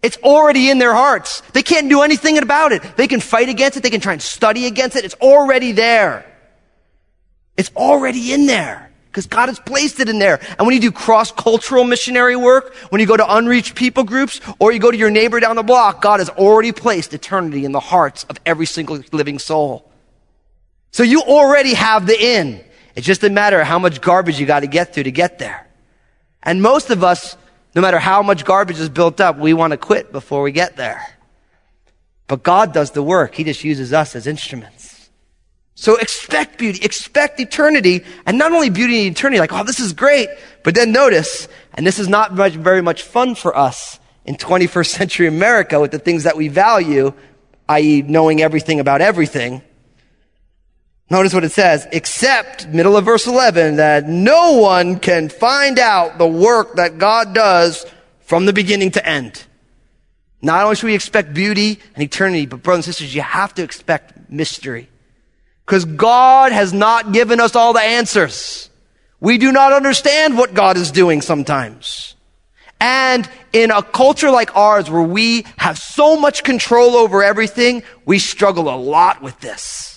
it's 0.04 0.18
already 0.18 0.70
in 0.70 0.78
their 0.78 0.94
hearts. 0.94 1.42
They 1.54 1.64
can't 1.64 1.90
do 1.90 2.02
anything 2.02 2.38
about 2.38 2.74
it. 2.74 2.84
They 2.98 3.08
can 3.08 3.22
fight 3.22 3.50
against 3.50 3.78
it. 3.78 3.84
They 3.84 3.90
can 3.90 4.02
try 4.02 4.14
and 4.14 4.22
study 4.22 4.68
against 4.68 4.98
it. 4.98 5.06
It's 5.06 5.16
already 5.16 5.72
there. 5.72 6.26
It's 7.56 7.72
already 7.76 8.34
in 8.34 8.46
there 8.46 8.92
because 9.08 9.28
God 9.28 9.48
has 9.48 9.60
placed 9.60 10.00
it 10.00 10.10
in 10.10 10.20
there. 10.20 10.40
And 10.58 10.68
when 10.68 10.74
you 10.74 10.82
do 10.82 10.92
cross-cultural 10.92 11.84
missionary 11.84 12.36
work, 12.36 12.76
when 12.90 13.00
you 13.00 13.08
go 13.08 13.16
to 13.16 13.36
unreached 13.36 13.76
people 13.76 14.04
groups, 14.04 14.42
or 14.60 14.72
you 14.72 14.80
go 14.80 14.92
to 14.92 14.98
your 14.98 15.12
neighbor 15.12 15.40
down 15.40 15.56
the 15.56 15.64
block, 15.64 16.02
God 16.02 16.20
has 16.20 16.30
already 16.30 16.72
placed 16.72 17.14
eternity 17.14 17.64
in 17.64 17.72
the 17.72 17.80
hearts 17.80 18.24
of 18.26 18.40
every 18.46 18.66
single 18.66 19.02
living 19.12 19.40
soul. 19.40 19.90
So 20.92 21.04
you 21.04 21.22
already 21.22 21.76
have 21.76 22.08
the 22.08 22.20
in. 22.20 22.64
It's 22.96 23.06
just 23.06 23.24
a 23.24 23.30
matter 23.30 23.62
of 23.62 23.68
how 23.68 23.80
much 23.80 24.02
garbage 24.02 24.40
you 24.40 24.46
got 24.46 24.62
to 24.62 24.68
get 24.68 24.94
through 24.94 25.04
to 25.04 25.12
get 25.12 25.40
there. 25.40 25.68
And 26.42 26.62
most 26.62 26.90
of 26.90 27.04
us 27.04 27.38
no 27.76 27.82
matter 27.82 28.00
how 28.00 28.22
much 28.22 28.46
garbage 28.46 28.80
is 28.80 28.90
built 28.90 29.20
up, 29.20 29.38
we 29.38 29.54
want 29.54 29.72
to 29.72 29.78
quit 29.78 30.12
before 30.12 30.42
we 30.44 30.52
get 30.52 30.78
there. 30.78 31.06
But 32.28 32.44
God 32.44 32.74
does 32.74 32.92
the 32.92 33.04
work. 33.04 33.36
He 33.36 33.44
just 33.44 33.64
uses 33.64 33.94
us 33.94 34.16
as 34.16 34.28
instruments. 34.28 35.10
So 35.76 35.98
expect 35.98 36.60
beauty, 36.60 36.84
expect 36.84 37.40
eternity, 37.40 38.04
and 38.26 38.38
not 38.38 38.52
only 38.52 38.70
beauty 38.70 39.08
and 39.08 39.16
eternity, 39.16 39.40
like, 39.40 39.52
oh, 39.52 39.64
this 39.64 39.80
is 39.80 39.92
great, 39.92 40.30
but 40.64 40.76
then 40.76 40.92
notice, 40.92 41.48
and 41.74 41.86
this 41.86 42.00
is 42.00 42.08
not 42.08 42.34
much, 42.34 42.54
very 42.54 42.82
much 42.82 43.02
fun 43.02 43.36
for 43.36 43.58
us 43.58 44.00
in 44.26 44.36
21st 44.36 44.88
century 44.88 45.28
America 45.28 45.80
with 45.80 45.92
the 45.92 46.00
things 46.00 46.24
that 46.24 46.38
we 46.38 46.48
value, 46.48 47.12
i.e. 47.70 48.02
knowing 48.04 48.42
everything 48.42 48.80
about 48.80 49.02
everything. 49.02 49.62
Notice 51.14 51.32
what 51.32 51.44
it 51.44 51.52
says, 51.52 51.88
except, 51.92 52.68
middle 52.70 52.98
of 52.98 53.06
verse 53.06 53.28
11, 53.28 53.76
that 53.76 54.10
no 54.10 54.54
one 54.54 54.98
can 54.98 55.30
find 55.30 55.78
out 55.78 56.18
the 56.18 56.26
work 56.26 56.78
that 56.78 56.98
God 56.98 57.36
does 57.36 57.86
from 58.22 58.48
the 58.48 58.52
beginning 58.52 58.90
to 58.94 59.08
end. 59.08 59.46
Not 60.42 60.64
only 60.64 60.76
should 60.76 60.88
we 60.88 60.96
expect 60.96 61.36
beauty 61.36 61.80
and 61.94 62.04
eternity, 62.04 62.48
but 62.48 62.64
brothers 62.64 62.88
and 62.88 62.96
sisters, 62.96 63.14
you 63.14 63.22
have 63.22 63.54
to 63.54 63.62
expect 63.62 64.28
mystery. 64.28 64.90
Because 65.68 65.86
God 65.86 66.52
has 66.52 66.74
not 66.74 67.14
given 67.14 67.40
us 67.40 67.56
all 67.56 67.74
the 67.74 67.80
answers. 67.80 68.72
We 69.20 69.38
do 69.38 69.52
not 69.52 69.72
understand 69.72 70.36
what 70.36 70.56
God 70.56 70.78
is 70.78 70.90
doing 70.90 71.22
sometimes. 71.22 72.16
And 72.82 73.30
in 73.54 73.70
a 73.70 73.84
culture 73.84 74.32
like 74.32 74.58
ours 74.58 74.90
where 74.90 75.04
we 75.04 75.46
have 75.58 75.78
so 75.78 76.20
much 76.20 76.44
control 76.44 76.96
over 76.96 77.22
everything, 77.22 77.84
we 78.04 78.18
struggle 78.18 78.68
a 78.68 78.76
lot 78.76 79.22
with 79.22 79.40
this. 79.42 79.93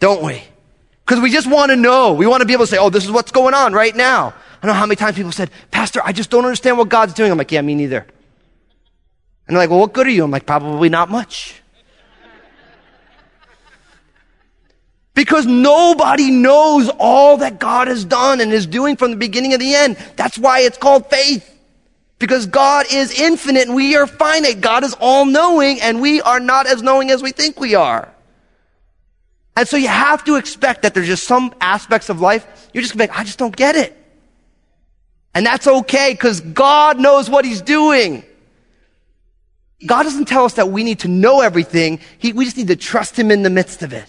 Don't 0.00 0.22
we? 0.22 0.42
Because 1.04 1.20
we 1.20 1.30
just 1.30 1.46
want 1.46 1.70
to 1.70 1.76
know. 1.76 2.12
We 2.12 2.26
want 2.26 2.40
to 2.40 2.46
be 2.46 2.52
able 2.52 2.64
to 2.64 2.70
say, 2.70 2.78
oh, 2.78 2.90
this 2.90 3.04
is 3.04 3.10
what's 3.10 3.30
going 3.30 3.54
on 3.54 3.72
right 3.72 3.94
now. 3.94 4.28
I 4.28 4.66
don't 4.66 4.68
know 4.68 4.80
how 4.80 4.86
many 4.86 4.96
times 4.96 5.16
people 5.16 5.32
said, 5.32 5.50
Pastor, 5.70 6.00
I 6.04 6.12
just 6.12 6.30
don't 6.30 6.44
understand 6.44 6.78
what 6.78 6.88
God's 6.88 7.12
doing. 7.12 7.30
I'm 7.30 7.38
like, 7.38 7.52
yeah, 7.52 7.60
me 7.60 7.74
neither. 7.74 8.06
And 9.46 9.54
they're 9.54 9.62
like, 9.62 9.70
well, 9.70 9.80
what 9.80 9.92
good 9.92 10.06
are 10.06 10.10
you? 10.10 10.24
I'm 10.24 10.30
like, 10.30 10.46
probably 10.46 10.88
not 10.88 11.10
much. 11.10 11.60
Because 15.12 15.46
nobody 15.46 16.30
knows 16.30 16.90
all 16.98 17.36
that 17.36 17.58
God 17.58 17.88
has 17.88 18.04
done 18.04 18.40
and 18.40 18.52
is 18.52 18.66
doing 18.66 18.96
from 18.96 19.10
the 19.10 19.16
beginning 19.16 19.50
to 19.50 19.58
the 19.58 19.74
end. 19.74 19.96
That's 20.16 20.38
why 20.38 20.60
it's 20.60 20.78
called 20.78 21.08
faith. 21.10 21.50
Because 22.18 22.46
God 22.46 22.86
is 22.90 23.20
infinite 23.20 23.66
and 23.66 23.74
we 23.74 23.96
are 23.96 24.06
finite. 24.06 24.60
God 24.60 24.82
is 24.82 24.96
all 24.98 25.26
knowing 25.26 25.80
and 25.80 26.00
we 26.00 26.22
are 26.22 26.40
not 26.40 26.66
as 26.66 26.82
knowing 26.82 27.10
as 27.10 27.22
we 27.22 27.32
think 27.32 27.60
we 27.60 27.74
are. 27.74 28.13
And 29.56 29.68
so 29.68 29.76
you 29.76 29.88
have 29.88 30.24
to 30.24 30.36
expect 30.36 30.82
that 30.82 30.94
there's 30.94 31.06
just 31.06 31.24
some 31.24 31.54
aspects 31.60 32.08
of 32.08 32.20
life 32.20 32.46
you're 32.74 32.82
just 32.82 32.92
gonna 32.92 33.06
be 33.06 33.12
like, 33.12 33.18
I 33.18 33.24
just 33.24 33.38
don't 33.38 33.54
get 33.54 33.76
it. 33.76 33.96
And 35.32 35.46
that's 35.46 35.66
okay 35.66 36.12
because 36.12 36.40
God 36.40 36.98
knows 36.98 37.30
what 37.30 37.44
He's 37.44 37.62
doing. 37.62 38.24
God 39.86 40.02
doesn't 40.02 40.26
tell 40.26 40.44
us 40.44 40.54
that 40.54 40.68
we 40.68 40.82
need 40.82 41.00
to 41.00 41.08
know 41.08 41.40
everything. 41.40 42.00
He, 42.18 42.32
we 42.32 42.44
just 42.44 42.56
need 42.56 42.68
to 42.68 42.76
trust 42.76 43.18
Him 43.18 43.30
in 43.30 43.42
the 43.42 43.50
midst 43.50 43.82
of 43.82 43.92
it. 43.92 44.06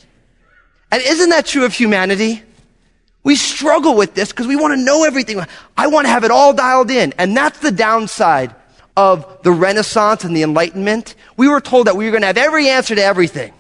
And 0.91 1.01
isn't 1.01 1.29
that 1.29 1.45
true 1.45 1.65
of 1.65 1.73
humanity? 1.73 2.41
We 3.23 3.35
struggle 3.35 3.95
with 3.95 4.13
this 4.13 4.31
because 4.31 4.47
we 4.47 4.55
want 4.55 4.77
to 4.77 4.83
know 4.83 5.03
everything. 5.03 5.41
I 5.75 5.87
want 5.87 6.05
to 6.05 6.09
have 6.09 6.23
it 6.23 6.31
all 6.31 6.53
dialed 6.53 6.91
in. 6.91 7.13
And 7.17 7.35
that's 7.35 7.59
the 7.59 7.71
downside 7.71 8.53
of 8.95 9.41
the 9.43 9.51
Renaissance 9.51 10.23
and 10.23 10.35
the 10.35 10.43
Enlightenment. 10.43 11.15
We 11.35 11.47
were 11.47 11.61
told 11.61 11.87
that 11.87 11.95
we 11.95 12.05
were 12.05 12.11
going 12.11 12.21
to 12.21 12.27
have 12.27 12.37
every 12.37 12.69
answer 12.69 12.95
to 12.95 13.03
everything. 13.03 13.51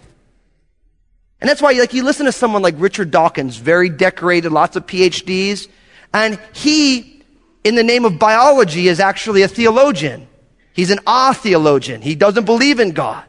And 1.41 1.49
that's 1.49 1.61
why, 1.61 1.71
like, 1.73 1.93
you 1.93 2.03
listen 2.03 2.25
to 2.25 2.31
someone 2.31 2.61
like 2.61 2.75
Richard 2.77 3.11
Dawkins, 3.11 3.57
very 3.57 3.89
decorated, 3.89 4.51
lots 4.51 4.75
of 4.75 4.85
PhDs, 4.85 5.67
and 6.13 6.39
he, 6.53 7.23
in 7.63 7.75
the 7.75 7.83
name 7.83 8.05
of 8.05 8.17
biology, 8.17 8.87
is 8.87 8.99
actually 8.99 9.41
a 9.41 9.47
theologian. 9.47 10.27
He's 10.73 10.91
an 10.91 10.99
ah 11.05 11.33
theologian. 11.33 12.01
He 12.01 12.15
doesn't 12.15 12.45
believe 12.45 12.79
in 12.79 12.91
God. 12.91 13.25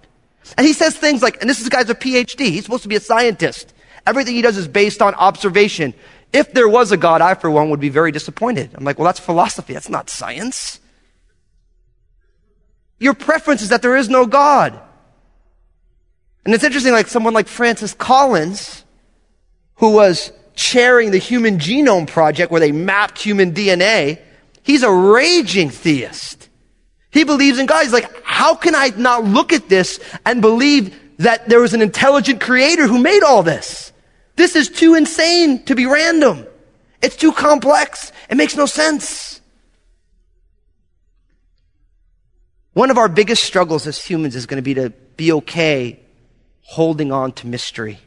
And 0.56 0.66
he 0.66 0.72
says 0.72 0.96
things 0.96 1.22
like, 1.22 1.40
and 1.40 1.50
this 1.50 1.60
is 1.60 1.68
guy's 1.68 1.90
a 1.90 1.94
PhD. 1.94 2.46
He's 2.46 2.64
supposed 2.64 2.84
to 2.84 2.88
be 2.88 2.96
a 2.96 3.00
scientist. 3.00 3.74
Everything 4.06 4.34
he 4.34 4.42
does 4.42 4.56
is 4.56 4.68
based 4.68 5.02
on 5.02 5.14
observation. 5.14 5.92
If 6.32 6.52
there 6.52 6.68
was 6.68 6.92
a 6.92 6.96
God, 6.96 7.20
I, 7.20 7.34
for 7.34 7.50
one, 7.50 7.70
would 7.70 7.80
be 7.80 7.88
very 7.88 8.12
disappointed. 8.12 8.70
I'm 8.74 8.84
like, 8.84 8.98
well, 8.98 9.06
that's 9.06 9.20
philosophy. 9.20 9.72
That's 9.72 9.88
not 9.88 10.08
science. 10.08 10.80
Your 12.98 13.14
preference 13.14 13.62
is 13.62 13.70
that 13.70 13.82
there 13.82 13.96
is 13.96 14.08
no 14.08 14.26
God. 14.26 14.80
And 16.46 16.54
it's 16.54 16.62
interesting, 16.62 16.92
like 16.92 17.08
someone 17.08 17.34
like 17.34 17.48
Francis 17.48 17.92
Collins, 17.92 18.84
who 19.74 19.90
was 19.90 20.30
chairing 20.54 21.10
the 21.10 21.18
Human 21.18 21.58
Genome 21.58 22.06
Project 22.06 22.52
where 22.52 22.60
they 22.60 22.70
mapped 22.70 23.20
human 23.20 23.52
DNA, 23.52 24.20
he's 24.62 24.84
a 24.84 24.92
raging 24.92 25.70
theist. 25.70 26.48
He 27.10 27.24
believes 27.24 27.58
in 27.58 27.66
God. 27.66 27.82
He's 27.82 27.92
like, 27.92 28.22
how 28.22 28.54
can 28.54 28.76
I 28.76 28.92
not 28.96 29.24
look 29.24 29.52
at 29.52 29.68
this 29.68 29.98
and 30.24 30.40
believe 30.40 30.96
that 31.18 31.48
there 31.48 31.58
was 31.58 31.74
an 31.74 31.82
intelligent 31.82 32.40
creator 32.40 32.86
who 32.86 33.02
made 33.02 33.24
all 33.24 33.42
this? 33.42 33.92
This 34.36 34.54
is 34.54 34.68
too 34.68 34.94
insane 34.94 35.64
to 35.64 35.74
be 35.74 35.86
random. 35.86 36.46
It's 37.02 37.16
too 37.16 37.32
complex. 37.32 38.12
It 38.30 38.36
makes 38.36 38.54
no 38.54 38.66
sense. 38.66 39.40
One 42.72 42.92
of 42.92 42.98
our 42.98 43.08
biggest 43.08 43.42
struggles 43.42 43.88
as 43.88 43.98
humans 43.98 44.36
is 44.36 44.46
going 44.46 44.58
to 44.58 44.62
be 44.62 44.74
to 44.74 44.90
be 45.16 45.32
okay 45.32 46.05
holding 46.66 47.12
on 47.12 47.32
to 47.32 47.46
mystery. 47.46 47.98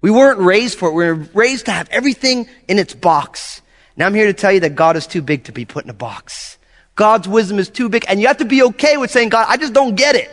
We 0.00 0.10
weren't 0.10 0.38
raised 0.38 0.78
for 0.78 0.88
it. 0.88 0.92
We 0.92 1.04
were 1.06 1.28
raised 1.34 1.66
to 1.66 1.72
have 1.72 1.88
everything 1.90 2.48
in 2.68 2.78
its 2.78 2.94
box. 2.94 3.60
Now 3.96 4.06
I'm 4.06 4.14
here 4.14 4.26
to 4.26 4.32
tell 4.32 4.52
you 4.52 4.60
that 4.60 4.76
God 4.76 4.96
is 4.96 5.06
too 5.06 5.22
big 5.22 5.44
to 5.44 5.52
be 5.52 5.64
put 5.64 5.84
in 5.84 5.90
a 5.90 5.94
box. 5.94 6.58
God's 6.94 7.26
wisdom 7.28 7.58
is 7.58 7.68
too 7.68 7.88
big 7.88 8.04
and 8.08 8.20
you 8.20 8.28
have 8.28 8.38
to 8.38 8.44
be 8.44 8.62
okay 8.62 8.96
with 8.96 9.10
saying, 9.10 9.30
God, 9.30 9.46
I 9.48 9.56
just 9.56 9.72
don't 9.72 9.96
get 9.96 10.14
it. 10.14 10.30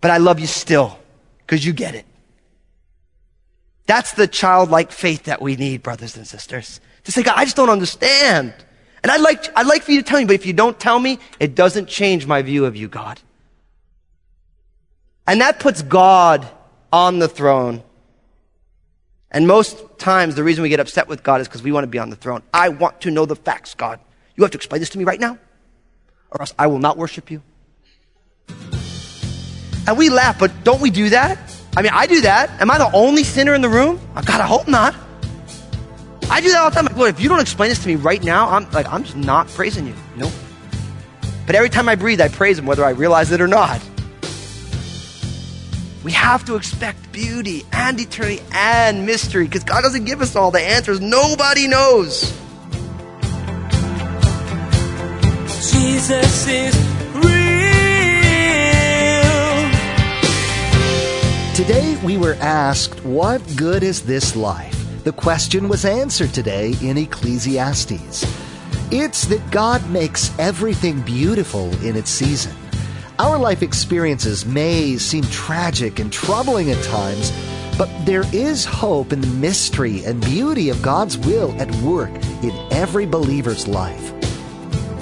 But 0.00 0.10
I 0.10 0.16
love 0.16 0.40
you 0.40 0.46
still 0.46 0.98
because 1.38 1.64
you 1.64 1.72
get 1.72 1.94
it. 1.94 2.06
That's 3.86 4.12
the 4.12 4.26
childlike 4.26 4.92
faith 4.92 5.24
that 5.24 5.42
we 5.42 5.56
need, 5.56 5.82
brothers 5.82 6.16
and 6.16 6.26
sisters. 6.26 6.80
To 7.04 7.12
say, 7.12 7.22
God, 7.22 7.34
I 7.36 7.44
just 7.44 7.56
don't 7.56 7.70
understand. 7.70 8.54
And 9.02 9.10
I'd 9.10 9.20
like, 9.20 9.46
I'd 9.56 9.66
like 9.66 9.82
for 9.82 9.92
you 9.92 10.02
to 10.02 10.08
tell 10.08 10.18
me, 10.18 10.26
but 10.26 10.34
if 10.34 10.46
you 10.46 10.52
don't 10.52 10.78
tell 10.78 10.98
me, 10.98 11.18
it 11.38 11.54
doesn't 11.54 11.88
change 11.88 12.26
my 12.26 12.40
view 12.40 12.64
of 12.64 12.76
you, 12.76 12.88
God. 12.88 13.20
And 15.30 15.42
that 15.42 15.60
puts 15.60 15.82
God 15.82 16.44
on 16.92 17.20
the 17.20 17.28
throne. 17.28 17.84
And 19.30 19.46
most 19.46 19.80
times, 19.96 20.34
the 20.34 20.42
reason 20.42 20.62
we 20.62 20.68
get 20.68 20.80
upset 20.80 21.06
with 21.06 21.22
God 21.22 21.40
is 21.40 21.46
because 21.46 21.62
we 21.62 21.70
want 21.70 21.84
to 21.84 21.88
be 21.88 22.00
on 22.00 22.10
the 22.10 22.16
throne. 22.16 22.42
I 22.52 22.70
want 22.70 23.02
to 23.02 23.12
know 23.12 23.26
the 23.26 23.36
facts, 23.36 23.74
God. 23.74 24.00
You 24.34 24.42
have 24.42 24.50
to 24.50 24.58
explain 24.58 24.80
this 24.80 24.90
to 24.90 24.98
me 24.98 25.04
right 25.04 25.20
now, 25.20 25.38
or 26.32 26.40
else 26.40 26.52
I 26.58 26.66
will 26.66 26.80
not 26.80 26.96
worship 26.96 27.30
you. 27.30 27.44
And 29.86 29.96
we 29.96 30.10
laugh, 30.10 30.36
but 30.36 30.64
don't 30.64 30.80
we 30.80 30.90
do 30.90 31.10
that? 31.10 31.38
I 31.76 31.82
mean, 31.82 31.92
I 31.94 32.08
do 32.08 32.22
that. 32.22 32.50
Am 32.60 32.68
I 32.68 32.78
the 32.78 32.90
only 32.92 33.22
sinner 33.22 33.54
in 33.54 33.60
the 33.60 33.68
room? 33.68 34.00
Oh, 34.16 34.22
God, 34.22 34.40
I 34.40 34.46
hope 34.48 34.66
not. 34.66 34.96
I 36.28 36.40
do 36.40 36.48
that 36.48 36.58
all 36.58 36.70
the 36.70 36.74
time. 36.74 36.86
Like, 36.86 36.96
Lord, 36.96 37.10
if 37.10 37.20
you 37.20 37.28
don't 37.28 37.38
explain 37.38 37.68
this 37.68 37.80
to 37.84 37.86
me 37.86 37.94
right 37.94 38.24
now, 38.24 38.48
I'm 38.48 38.68
like, 38.72 38.92
I'm 38.92 39.04
just 39.04 39.16
not 39.16 39.46
praising 39.46 39.86
you. 39.86 39.94
Nope. 40.16 40.32
But 41.46 41.54
every 41.54 41.70
time 41.70 41.88
I 41.88 41.94
breathe, 41.94 42.20
I 42.20 42.26
praise 42.26 42.58
Him, 42.58 42.66
whether 42.66 42.84
I 42.84 42.90
realize 42.90 43.30
it 43.30 43.40
or 43.40 43.46
not. 43.46 43.80
We 46.02 46.12
have 46.12 46.46
to 46.46 46.56
expect 46.56 47.12
beauty 47.12 47.66
and 47.72 48.00
eternity 48.00 48.42
and 48.52 49.04
mystery 49.04 49.44
because 49.44 49.64
God 49.64 49.82
doesn't 49.82 50.04
give 50.04 50.22
us 50.22 50.34
all 50.34 50.50
the 50.50 50.60
answers. 50.60 50.98
Nobody 50.98 51.68
knows. 51.68 52.32
Jesus 55.70 56.48
is 56.48 56.74
real. 57.16 57.30
Today 61.54 62.00
we 62.02 62.16
were 62.16 62.36
asked, 62.40 63.04
What 63.04 63.42
good 63.56 63.82
is 63.82 64.00
this 64.00 64.34
life? 64.34 64.74
The 65.04 65.12
question 65.12 65.68
was 65.68 65.84
answered 65.84 66.32
today 66.32 66.74
in 66.80 66.96
Ecclesiastes. 66.96 68.24
It's 68.90 69.26
that 69.26 69.50
God 69.50 69.86
makes 69.90 70.36
everything 70.38 71.02
beautiful 71.02 71.70
in 71.84 71.94
its 71.94 72.10
season. 72.10 72.56
Our 73.20 73.36
life 73.36 73.62
experiences 73.62 74.46
may 74.46 74.96
seem 74.96 75.24
tragic 75.24 75.98
and 75.98 76.10
troubling 76.10 76.70
at 76.70 76.82
times, 76.82 77.30
but 77.76 77.90
there 78.06 78.24
is 78.32 78.64
hope 78.64 79.12
in 79.12 79.20
the 79.20 79.26
mystery 79.26 80.02
and 80.06 80.24
beauty 80.24 80.70
of 80.70 80.80
God's 80.80 81.18
will 81.18 81.52
at 81.60 81.70
work 81.82 82.08
in 82.42 82.52
every 82.70 83.04
believer's 83.04 83.68
life. 83.68 84.14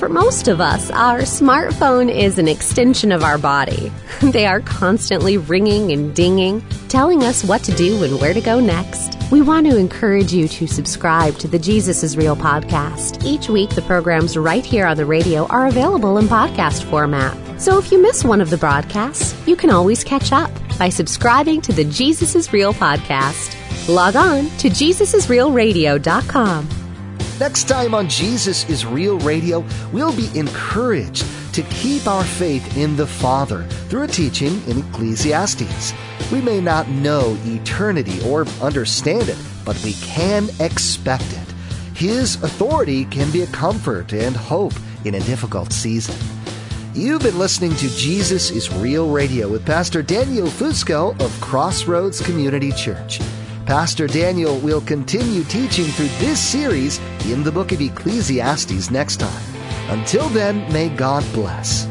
For 0.01 0.09
most 0.09 0.49
of 0.49 0.61
us, 0.61 0.91
our 0.91 1.21
smartphone 1.21 2.13
is 2.13 2.41
an 2.41 2.49
extension 2.49 3.13
of 3.13 3.23
our 3.23 3.39
body. 3.39 3.93
They 4.21 4.47
are 4.47 4.63
constantly 4.63 5.39
ringing 5.39 5.93
and 5.93 6.13
dinging, 6.13 6.65
telling 6.89 7.23
us 7.23 7.45
what 7.45 7.63
to 7.63 7.73
do 7.77 8.03
and 8.03 8.21
where 8.21 8.35
to 8.35 8.41
go 8.41 8.59
next. 8.59 9.17
We 9.31 9.43
want 9.43 9.69
to 9.69 9.77
encourage 9.77 10.33
you 10.33 10.49
to 10.49 10.67
subscribe 10.67 11.37
to 11.37 11.47
the 11.47 11.61
Jesus 11.61 12.03
is 12.03 12.17
Real 12.17 12.35
podcast. 12.35 13.25
Each 13.25 13.49
week, 13.49 13.71
the 13.71 13.83
programs 13.83 14.37
right 14.37 14.67
here 14.67 14.87
on 14.87 14.97
the 14.97 15.07
radio 15.07 15.47
are 15.47 15.69
available 15.69 16.19
in 16.19 16.27
podcast 16.27 16.83
format. 16.83 17.48
So 17.59 17.77
if 17.77 17.91
you 17.91 18.01
miss 18.01 18.25
one 18.25 18.41
of 18.41 18.51
the 18.51 18.57
broadcasts, 18.57 19.35
you 19.47 19.57
can 19.57 19.69
always 19.69 20.05
catch 20.05 20.31
up 20.31 20.53
by 20.79 20.89
subscribing 20.89 21.61
to 21.63 21.73
the 21.73 21.83
Jesus 21.85 22.37
is 22.37 22.53
Real 22.53 22.73
podcast. 22.73 23.57
Log 23.89 24.15
on 24.15 24.49
to 24.59 24.69
JesusIsRealRadio.com. 24.69 26.69
Next 27.41 27.65
time 27.65 27.95
on 27.95 28.09
Jesus 28.09 28.69
is 28.71 28.87
Real 28.87 29.19
Radio, 29.19 29.65
we'll 29.93 30.15
be 30.15 30.31
encouraged 30.39 31.27
to 31.53 31.63
keep 31.65 32.07
our 32.07 32.23
faith 32.23 32.77
in 32.77 32.95
the 32.95 33.09
Father 33.09 33.65
through 33.89 34.05
a 34.05 34.09
teaching 34.09 34.63
in 34.69 34.79
Ecclesiastes. 34.79 35.93
We 36.31 36.41
may 36.41 36.61
not 36.61 36.87
know 36.89 37.37
eternity 37.45 38.21
or 38.25 38.47
understand 38.63 39.29
it, 39.29 39.39
but 39.65 39.83
we 39.83 39.95
can 39.95 40.49
expect 40.61 41.27
it. 41.33 41.53
His 41.97 42.41
authority 42.45 43.05
can 43.07 43.33
be 43.33 43.43
a 43.43 43.49
comfort 43.49 44.13
and 44.13 44.37
hope 44.37 44.75
in 45.05 45.17
a 45.17 45.21
difficult 45.21 45.73
season. 45.73 46.15
You've 46.99 47.23
been 47.23 47.39
listening 47.39 47.77
to 47.77 47.89
Jesus 47.91 48.51
is 48.51 48.75
Real 48.75 49.09
Radio 49.09 49.47
with 49.47 49.65
Pastor 49.65 50.03
Daniel 50.03 50.49
Fusco 50.49 51.13
of 51.25 51.41
Crossroads 51.41 52.21
Community 52.21 52.73
Church. 52.73 53.21
Pastor 53.67 54.09
Daniel 54.09 54.59
will 54.59 54.81
continue 54.81 55.45
teaching 55.45 55.85
through 55.85 56.09
this 56.19 56.41
series 56.41 56.99
in 57.27 57.45
the 57.45 57.53
book 57.53 57.71
of 57.71 57.81
Ecclesiastes 57.81 58.91
next 58.91 59.19
time. 59.19 59.45
Until 59.91 60.29
then, 60.31 60.71
may 60.73 60.89
God 60.89 61.25
bless. 61.33 61.87